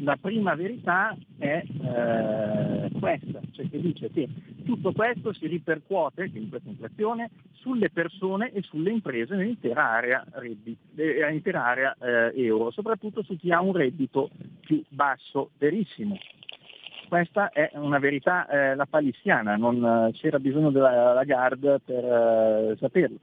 La 0.00 0.16
prima 0.16 0.54
verità 0.54 1.16
è 1.38 1.62
eh, 1.64 2.90
questa, 2.98 3.40
cioè 3.52 3.68
che 3.70 3.80
dice 3.80 4.10
che 4.10 4.28
tutto 4.64 4.92
questo 4.92 5.32
si 5.32 5.46
ripercuote, 5.46 6.28
quindi 6.30 6.50
questa 6.50 6.68
inflazione, 6.68 7.30
sulle 7.52 7.90
persone 7.90 8.52
e 8.52 8.62
sulle 8.62 8.90
imprese 8.90 9.34
nell'intera 9.34 9.90
area, 9.90 10.24
reddito, 10.32 10.80
nell'intera 10.94 11.64
area 11.64 11.96
eh, 11.98 12.44
euro, 12.44 12.70
soprattutto 12.70 13.22
su 13.22 13.36
chi 13.36 13.50
ha 13.50 13.60
un 13.60 13.72
reddito 13.72 14.30
più 14.60 14.82
basso, 14.88 15.50
verissimo. 15.58 16.18
Questa 17.08 17.50
è 17.50 17.70
una 17.74 18.00
verità 18.00 18.48
eh, 18.48 18.74
la 18.74 18.86
palissiana, 18.86 19.56
non 19.56 19.82
eh, 19.84 20.12
c'era 20.14 20.40
bisogno 20.40 20.70
della 20.70 21.12
Lagarde 21.12 21.80
per 21.84 22.04
eh, 22.04 22.76
saperlo. 22.78 23.18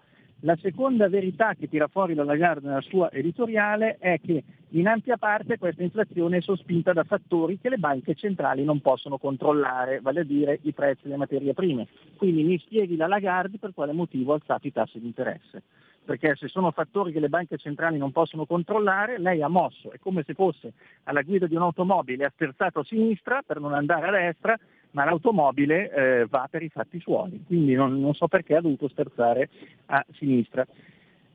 La 0.45 0.58
seconda 0.58 1.08
verità 1.08 1.53
che 1.53 1.69
tira 1.69 1.88
fuori 1.88 2.13
la 2.13 2.25
Lagarde 2.25 2.67
nella 2.67 2.82
sua 2.82 3.10
editoriale 3.13 3.95
è 3.97 4.19
che 4.19 4.43
in 4.71 4.88
ampia 4.88 5.15
parte 5.15 5.58
questa 5.58 5.84
inflazione 5.84 6.38
è 6.38 6.41
sospinta 6.41 6.91
da 6.91 7.06
fattori 7.06 7.58
che 7.60 7.69
le 7.69 7.77
banche 7.77 8.13
centrali 8.13 8.65
non 8.65 8.82
possono 8.82 9.17
controllare, 9.17 10.01
vale 10.01 10.19
a 10.19 10.25
dire 10.25 10.60
i 10.63 10.73
prezzi 10.73 11.03
delle 11.03 11.15
materie 11.15 11.53
prime. 11.53 11.88
Quindi 12.17 12.43
mi 12.43 12.58
spieghi 12.58 12.97
la 12.97 13.08
Lagarde 13.08 13.58
per 13.58 13.73
quale 13.73 13.93
motivo 13.93 14.34
ha 14.34 14.36
alzato 14.36 14.67
i 14.67 14.73
tassi 14.73 14.99
di 14.99 15.06
interesse 15.06 15.63
perché 16.03 16.36
se 16.36 16.49
sono 16.49 16.71
fattori 16.71 17.13
che 17.13 17.21
le 17.21 17.29
banche 17.29 17.56
centrali 17.56 17.97
non 17.97 18.12
possono 18.12 18.45
controllare, 18.45 19.19
lei 19.19 19.41
ha 19.41 19.47
mosso, 19.47 19.89
è 19.89 19.99
come 19.99 20.23
se 20.23 20.34
fosse 20.34 20.73
alla 21.03 21.21
guida 21.21 21.47
di 21.47 21.56
un'automobile, 21.56 22.25
ha 22.25 22.32
sterzato 22.34 22.79
a 22.79 22.84
sinistra 22.84 23.41
per 23.41 23.62
non 23.62 23.73
andare 23.73 24.08
a 24.08 24.12
destra, 24.12 24.60
ma 24.93 25.06
l'automobile 25.06 25.91
eh, 25.91 26.25
va 26.27 26.47
per 26.49 26.63
i 26.63 26.69
fatti 26.69 26.99
suoi, 26.99 27.43
quindi 27.45 27.73
non, 27.73 27.99
non, 27.99 28.13
so 28.13 28.27
perché 28.27 28.56
ha 28.56 28.62
dovuto 28.62 28.88
sterzare 28.88 29.49
a 29.88 30.03
sinistra. 30.13 30.65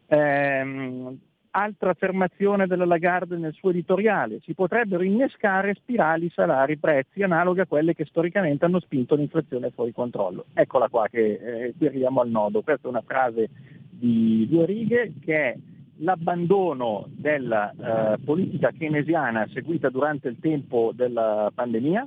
Ehm, 0.07 1.18
altra 1.51 1.90
affermazione 1.90 2.66
della 2.66 2.85
Lagarde 2.85 3.37
nel 3.37 3.53
suo 3.53 3.71
editoriale, 3.71 4.40
si 4.42 4.55
potrebbero 4.55 5.03
innescare 5.03 5.75
spirali 5.75 6.31
salari-prezzi 6.31 7.23
analoghe 7.23 7.62
a 7.62 7.66
quelle 7.66 7.94
che 7.94 8.05
storicamente 8.05 8.64
hanno 8.64 8.81
spinto 8.81 9.14
l'inflazione 9.14 9.71
fuori 9.71 9.92
controllo. 9.92 10.47
Eccola 10.55 10.88
qua 10.88 11.09
che 11.09 11.33
eh, 11.33 11.75
qui 11.77 11.87
arriviamo 11.87 12.21
al 12.21 12.31
nodo, 12.31 12.62
questa 12.62 12.87
è 12.87 12.90
una 12.90 13.03
frase 13.05 13.49
di 13.90 14.47
due 14.49 14.66
righe 14.66 15.14
che 15.21 15.37
è 15.37 15.57
l'abbandono 16.01 17.07
della 17.09 17.73
eh, 17.73 18.18
politica 18.25 18.71
keynesiana 18.71 19.49
seguita 19.53 19.88
durante 19.88 20.29
il 20.29 20.38
tempo 20.38 20.92
della 20.94 21.51
pandemia, 21.53 22.07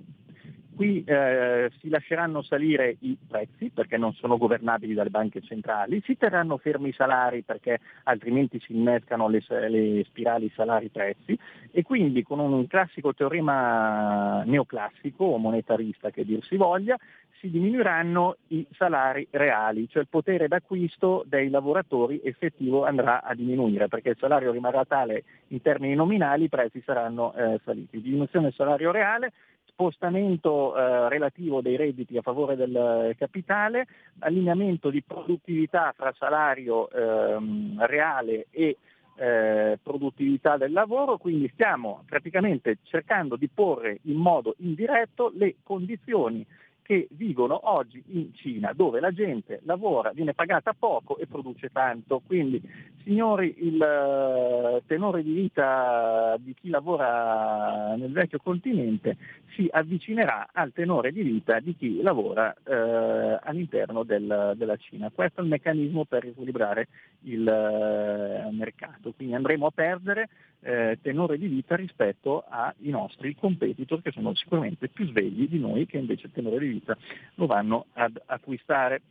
qui 0.76 1.04
eh, 1.06 1.72
si 1.80 1.90
lasceranno 1.90 2.42
salire 2.42 2.98
i 3.00 3.18
prezzi 3.28 3.70
perché 3.70 3.98
non 3.98 4.14
sono 4.14 4.38
governabili 4.38 4.94
dalle 4.94 5.10
banche 5.10 5.42
centrali, 5.42 6.02
si 6.06 6.18
terranno 6.18 6.58
fermi 6.58 6.90
i 6.90 6.94
salari 6.94 7.44
perché 7.44 7.80
altrimenti 8.04 8.60
si 8.60 8.74
innescano 8.76 9.28
le, 9.28 9.44
le 9.48 10.04
spirali 10.06 10.52
salari-prezzi 10.56 11.38
e 11.72 11.84
quindi 11.84 12.24
con 12.24 12.40
un 12.40 12.68
classico 12.68 13.14
teorema 13.14 14.44
neoclassico 14.44 15.26
o 15.26 15.38
monetarista 15.38 16.10
che 16.10 16.26
dir 16.26 16.44
si 16.44 16.58
voglia, 16.58 16.98
si 17.42 17.50
diminuiranno 17.50 18.38
i 18.50 18.66
salari 18.74 19.28
reali, 19.32 19.90
cioè 19.90 20.04
il 20.04 20.08
potere 20.08 20.48
d'acquisto 20.48 21.24
dei 21.26 21.50
lavoratori 21.50 22.22
effettivo 22.24 22.86
andrà 22.86 23.24
a 23.24 23.34
diminuire 23.34 23.88
perché 23.88 24.10
il 24.10 24.18
salario 24.20 24.52
rimarrà 24.52 24.86
tale 24.86 25.24
in 25.48 25.62
termini 25.62 25.96
nominali, 25.96 26.44
i 26.44 26.50
prezzi 26.50 26.82
saranno 26.86 27.34
eh, 27.34 27.60
saliti. 27.64 28.00
Diminuzione 28.00 28.46
del 28.46 28.54
salario 28.54 28.92
reale, 28.92 29.34
spostamento 29.72 30.76
eh, 30.76 31.10
relativo 31.10 31.62
dei 31.62 31.76
redditi 31.76 32.18
a 32.18 32.22
favore 32.22 32.56
del 32.56 33.16
capitale, 33.18 33.88
allineamento 34.20 34.90
di 34.90 35.02
produttività 35.02 35.94
fra 35.96 36.14
salario 36.18 36.90
ehm, 36.90 37.86
reale 37.86 38.48
e 38.52 38.78
eh, 39.16 39.78
produttività 39.82 40.58
del 40.58 40.72
lavoro, 40.72 41.18
quindi 41.18 41.50
stiamo 41.54 42.04
praticamente 42.08 42.78
cercando 42.84 43.36
di 43.36 43.48
porre 43.48 44.00
in 44.04 44.16
modo 44.16 44.56
indiretto 44.60 45.32
le 45.36 45.58
condizioni 45.64 46.46
che 46.92 47.08
vivono 47.12 47.58
oggi 47.72 48.04
in 48.08 48.34
Cina, 48.34 48.74
dove 48.74 49.00
la 49.00 49.14
gente 49.14 49.62
lavora, 49.64 50.12
viene 50.12 50.34
pagata 50.34 50.76
poco 50.78 51.18
e 51.18 51.26
produce 51.26 51.70
tanto. 51.72 52.22
Quindi, 52.28 52.62
signori, 53.06 53.56
il 53.60 53.82
eh, 53.82 54.84
tenore 54.88 55.24
di 55.24 55.32
vita 55.32 56.36
di 56.38 56.54
chi 56.54 56.68
lavora 56.68 57.96
nel 57.96 58.12
vecchio 58.12 58.40
continente 58.44 59.16
si 59.56 59.70
avvicinerà 59.72 60.50
al 60.52 60.74
tenore 60.74 61.14
di 61.14 61.22
vita 61.22 61.62
di 61.62 61.78
chi 61.78 62.02
lavora 62.02 62.54
eh, 62.62 63.40
all'interno 63.42 64.04
del, 64.04 64.56
della 64.58 64.76
Cina. 64.76 65.10
Questo 65.16 65.40
è 65.40 65.44
il 65.44 65.50
meccanismo 65.50 66.04
per 66.04 66.24
riequilibrare 66.24 66.90
il 67.22 67.48
eh, 67.48 68.52
mercato. 68.52 69.14
Quindi 69.16 69.34
andremo 69.34 69.68
a 69.68 69.72
perdere 69.72 70.28
eh, 70.62 71.00
tenore 71.02 71.38
di 71.38 71.48
vita 71.48 71.76
rispetto 71.76 72.44
ai 72.48 72.90
nostri 72.90 73.36
competitor 73.36 74.02
che 74.02 74.12
sono 74.12 74.34
sicuramente 74.36 74.88
più 74.88 75.06
svegli 75.08 75.48
di 75.48 75.60
noi 75.60 75.86
che 75.86 75.98
invece 75.98 76.28
il 76.28 76.34
tenore 76.34 76.60
di 76.60 76.68
vita 76.68 76.98
lo 77.36 77.46
vanno 77.46 77.88
ad 77.94 78.20
acquistare. 78.26 79.02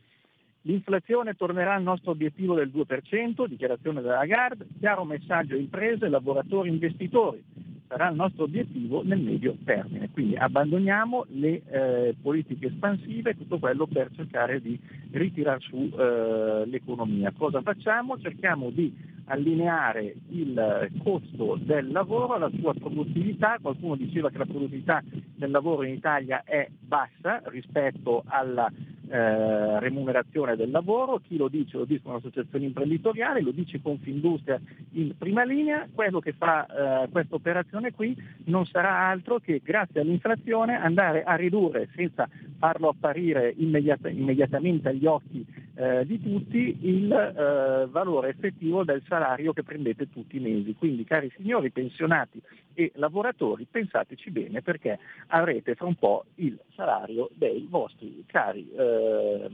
L'inflazione 0.63 1.33
tornerà 1.33 1.73
al 1.73 1.83
nostro 1.83 2.11
obiettivo 2.11 2.53
del 2.53 2.71
2%, 2.73 3.47
dichiarazione 3.47 4.01
della 4.01 4.17
Lagarde, 4.17 4.67
chiaro 4.79 5.03
messaggio 5.03 5.55
imprese, 5.55 6.07
lavoratori, 6.07 6.69
investitori 6.69 7.43
sarà 7.91 8.07
il 8.07 8.15
nostro 8.15 8.45
obiettivo 8.45 9.03
nel 9.03 9.19
medio 9.19 9.57
termine. 9.65 10.09
Quindi 10.11 10.37
abbandoniamo 10.37 11.25
le 11.31 11.61
eh, 11.65 12.15
politiche 12.21 12.67
espansive, 12.67 13.35
tutto 13.35 13.59
quello 13.59 13.85
per 13.85 14.09
cercare 14.15 14.61
di 14.61 14.79
ritirare 15.11 15.59
su 15.59 15.91
eh, 15.93 16.63
l'economia. 16.67 17.33
Cosa 17.37 17.61
facciamo? 17.61 18.17
Cerchiamo 18.17 18.69
di 18.69 18.95
allineare 19.25 20.15
il 20.29 20.89
costo 21.03 21.57
del 21.61 21.91
lavoro 21.91 22.35
alla 22.35 22.49
sua 22.57 22.73
produttività. 22.73 23.57
Qualcuno 23.61 23.97
diceva 23.97 24.29
che 24.29 24.37
la 24.37 24.45
produttività 24.45 25.03
del 25.35 25.51
lavoro 25.51 25.83
in 25.83 25.93
Italia 25.93 26.43
è 26.45 26.69
bassa 26.79 27.41
rispetto 27.47 28.23
alla 28.25 28.71
eh, 29.11 29.79
remunerazione 29.79 30.55
del 30.55 30.71
lavoro, 30.71 31.19
chi 31.19 31.35
lo 31.35 31.49
dice 31.49 31.77
lo 31.77 31.83
dicono 31.83 32.15
associazioni 32.15 32.65
imprenditoriali, 32.65 33.41
lo 33.41 33.51
dice 33.51 33.81
Confindustria 33.81 34.57
in 34.93 35.17
prima 35.17 35.43
linea, 35.43 35.85
quello 35.93 36.21
che 36.21 36.31
fa 36.31 37.03
eh, 37.03 37.09
questa 37.09 37.35
operazione 37.35 37.91
qui 37.91 38.15
non 38.45 38.65
sarà 38.65 39.09
altro 39.09 39.39
che 39.39 39.61
grazie 39.61 39.99
all'inflazione 39.99 40.75
andare 40.75 41.23
a 41.23 41.35
ridurre 41.35 41.89
senza 41.93 42.29
farlo 42.57 42.87
apparire 42.87 43.53
immediat- 43.57 44.09
immediatamente 44.09 44.87
agli 44.87 45.05
occhi 45.05 45.45
eh, 45.75 46.05
di 46.05 46.21
tutti 46.21 46.77
il 46.81 47.11
eh, 47.11 47.87
valore 47.89 48.29
effettivo 48.29 48.83
del 48.83 49.01
salario 49.07 49.53
che 49.53 49.63
prendete 49.63 50.09
tutti 50.09 50.37
i 50.37 50.39
mesi. 50.39 50.75
Quindi 50.75 51.03
cari 51.03 51.31
signori 51.35 51.71
pensionati 51.71 52.41
e 52.73 52.91
lavoratori 52.95 53.67
pensateci 53.69 54.31
bene 54.31 54.61
perché 54.61 54.99
avrete 55.27 55.75
fra 55.75 55.85
un 55.85 55.95
po' 55.95 56.25
il 56.35 56.59
salario 56.75 57.29
dei 57.33 57.67
vostri 57.69 58.23
cari 58.27 58.69
eh, 58.75 59.49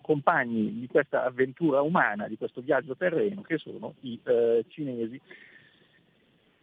compagni 0.00 0.78
di 0.80 0.86
questa 0.86 1.24
avventura 1.24 1.82
umana, 1.82 2.28
di 2.28 2.38
questo 2.38 2.62
viaggio 2.62 2.96
terreno 2.96 3.42
che 3.42 3.58
sono 3.58 3.94
i 4.00 4.18
eh, 4.24 4.64
cinesi. 4.68 5.20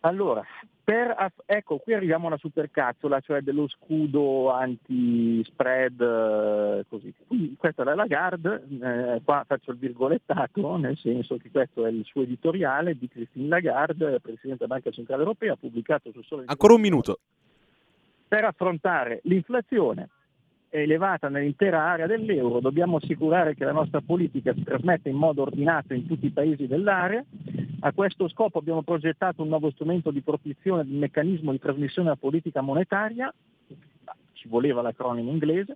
Allora, 0.05 0.43
per, 0.83 1.31
ecco, 1.47 1.77
qui 1.77 1.93
arriviamo 1.95 2.27
alla 2.27 2.37
supercazzola, 2.37 3.19
cioè 3.21 3.41
dello 3.41 3.67
scudo 3.67 4.51
anti-spread, 4.51 5.99
eh, 5.99 6.85
così. 6.87 7.11
Qui, 7.25 7.55
questa 7.57 7.81
è 7.81 7.85
la 7.85 7.95
Lagarde, 7.95 8.67
eh, 8.69 9.21
qua 9.23 9.43
faccio 9.47 9.71
il 9.71 9.77
virgolettato, 9.77 10.77
nel 10.77 10.95
senso 10.97 11.37
che 11.37 11.49
questo 11.49 11.87
è 11.87 11.89
il 11.89 12.05
suo 12.05 12.21
editoriale 12.21 12.95
di 12.95 13.07
Christine 13.07 13.47
Lagarde, 13.47 14.19
Presidente 14.19 14.65
della 14.65 14.75
Banca 14.75 14.91
Centrale 14.91 15.23
Europea, 15.23 15.55
pubblicato 15.55 16.11
su 16.11 16.21
Sole... 16.21 16.43
Ancora 16.45 16.75
un 16.75 16.81
minuto. 16.81 17.19
Per 18.27 18.43
affrontare 18.43 19.21
l'inflazione, 19.23 20.09
elevata 20.69 21.29
nell'intera 21.29 21.83
area 21.83 22.07
dell'euro, 22.07 22.59
dobbiamo 22.59 22.97
assicurare 22.97 23.55
che 23.55 23.65
la 23.65 23.71
nostra 23.71 24.01
politica 24.01 24.53
si 24.53 24.63
trasmetta 24.63 25.09
in 25.09 25.15
modo 25.15 25.41
ordinato 25.41 25.93
in 25.93 26.05
tutti 26.05 26.25
i 26.25 26.31
paesi 26.31 26.67
dell'area. 26.67 27.23
A 27.81 27.91
questo 27.93 28.27
scopo 28.27 28.59
abbiamo 28.59 28.81
progettato 28.81 29.41
un 29.41 29.49
nuovo 29.49 29.71
strumento 29.71 30.11
di 30.11 30.21
protezione 30.21 30.83
del 30.83 30.95
meccanismo 30.95 31.51
di 31.51 31.59
trasmissione 31.59 32.09
della 32.09 32.19
politica 32.19 32.61
monetaria, 32.61 33.33
ci 34.33 34.47
voleva 34.47 34.81
l'acronimo 34.81 35.31
inglese, 35.31 35.75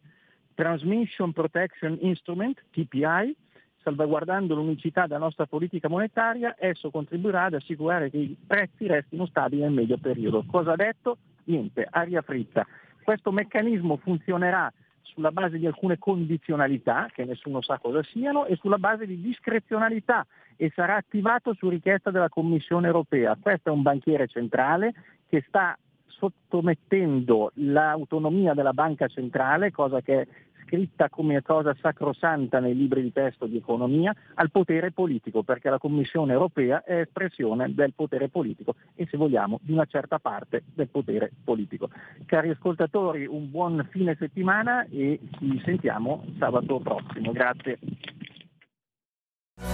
Transmission 0.54 1.32
Protection 1.32 1.98
Instrument, 2.02 2.62
TPI, 2.72 3.36
salvaguardando 3.82 4.56
l'unicità 4.56 5.08
della 5.08 5.20
nostra 5.20 5.46
politica 5.46 5.88
monetaria, 5.88 6.56
esso 6.60 6.92
contribuirà 6.92 7.46
ad 7.46 7.54
assicurare 7.54 8.10
che 8.10 8.18
i 8.18 8.38
prezzi 8.46 8.86
restino 8.88 9.26
stabili 9.26 9.62
nel 9.62 9.72
medio 9.72 9.98
periodo. 9.98 10.44
Cosa 10.46 10.74
ha 10.74 10.76
detto? 10.76 11.18
Niente, 11.46 11.88
aria 11.90 12.22
fritta. 12.22 12.66
Questo 13.04 13.32
meccanismo 13.32 13.98
funzionerà 13.98 14.72
sulla 15.02 15.32
base 15.32 15.58
di 15.58 15.66
alcune 15.66 15.98
condizionalità, 15.98 17.10
che 17.12 17.26
nessuno 17.26 17.62
sa 17.62 17.78
cosa 17.80 18.02
siano, 18.04 18.46
e 18.46 18.56
sulla 18.56 18.78
base 18.78 19.06
di 19.06 19.20
discrezionalità 19.20 20.26
e 20.56 20.72
sarà 20.76 20.96
attivato 20.96 21.54
su 21.54 21.70
richiesta 21.70 22.12
della 22.12 22.30
Commissione 22.30 22.88
europea. 22.88 23.38
Questo 23.40 23.70
è 23.70 23.72
un 23.72 23.82
banchiere 23.82 24.28
centrale 24.28 24.94
che 25.28 25.44
sta 25.48 25.78
sottomettendo 26.06 27.52
l'autonomia 27.56 28.54
della 28.54 28.74
banca 28.74 29.08
centrale, 29.08 29.72
cosa 29.72 30.02
che 30.02 30.28
è 30.70 30.76
scritta 30.76 31.10
come 31.10 31.42
cosa 31.42 31.76
sacrosanta 31.82 32.60
nei 32.60 32.76
libri 32.76 33.02
di 33.02 33.12
testo 33.12 33.48
di 33.48 33.58
economia, 33.58 34.16
al 34.36 34.52
potere 34.52 34.92
politico, 34.92 35.44
perché 35.44 35.70
la 35.70 35.80
Commissione 35.80 36.34
europea 36.34 36.84
è 36.84 37.00
espressione 37.00 37.74
del 37.74 37.94
potere 37.94 38.30
politico 38.30 38.76
e 38.96 39.08
se 39.10 39.18
vogliamo 39.18 39.60
di 39.62 39.72
una 39.72 39.86
certa 39.86 40.20
parte 40.20 40.64
del 40.74 40.90
potere 40.90 41.32
politico. 41.44 41.90
Cari 42.26 42.50
ascoltatori, 42.50 43.26
un 43.26 43.50
buon 43.50 43.88
fine 43.90 44.16
settimana 44.18 44.86
e 44.90 45.20
ci 45.40 45.62
sentiamo 45.66 46.26
sabato 46.38 46.80
prossimo. 46.80 47.32
Grazie. 47.32 47.80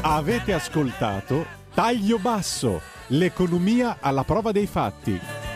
Avete 0.02 0.54
ascoltato 0.54 1.46
Taglio 1.74 2.18
Basso, 2.18 2.80
l'economia 3.10 3.98
alla 4.00 4.24
prova 4.24 4.52
dei 4.52 4.66
fatti 4.66 5.55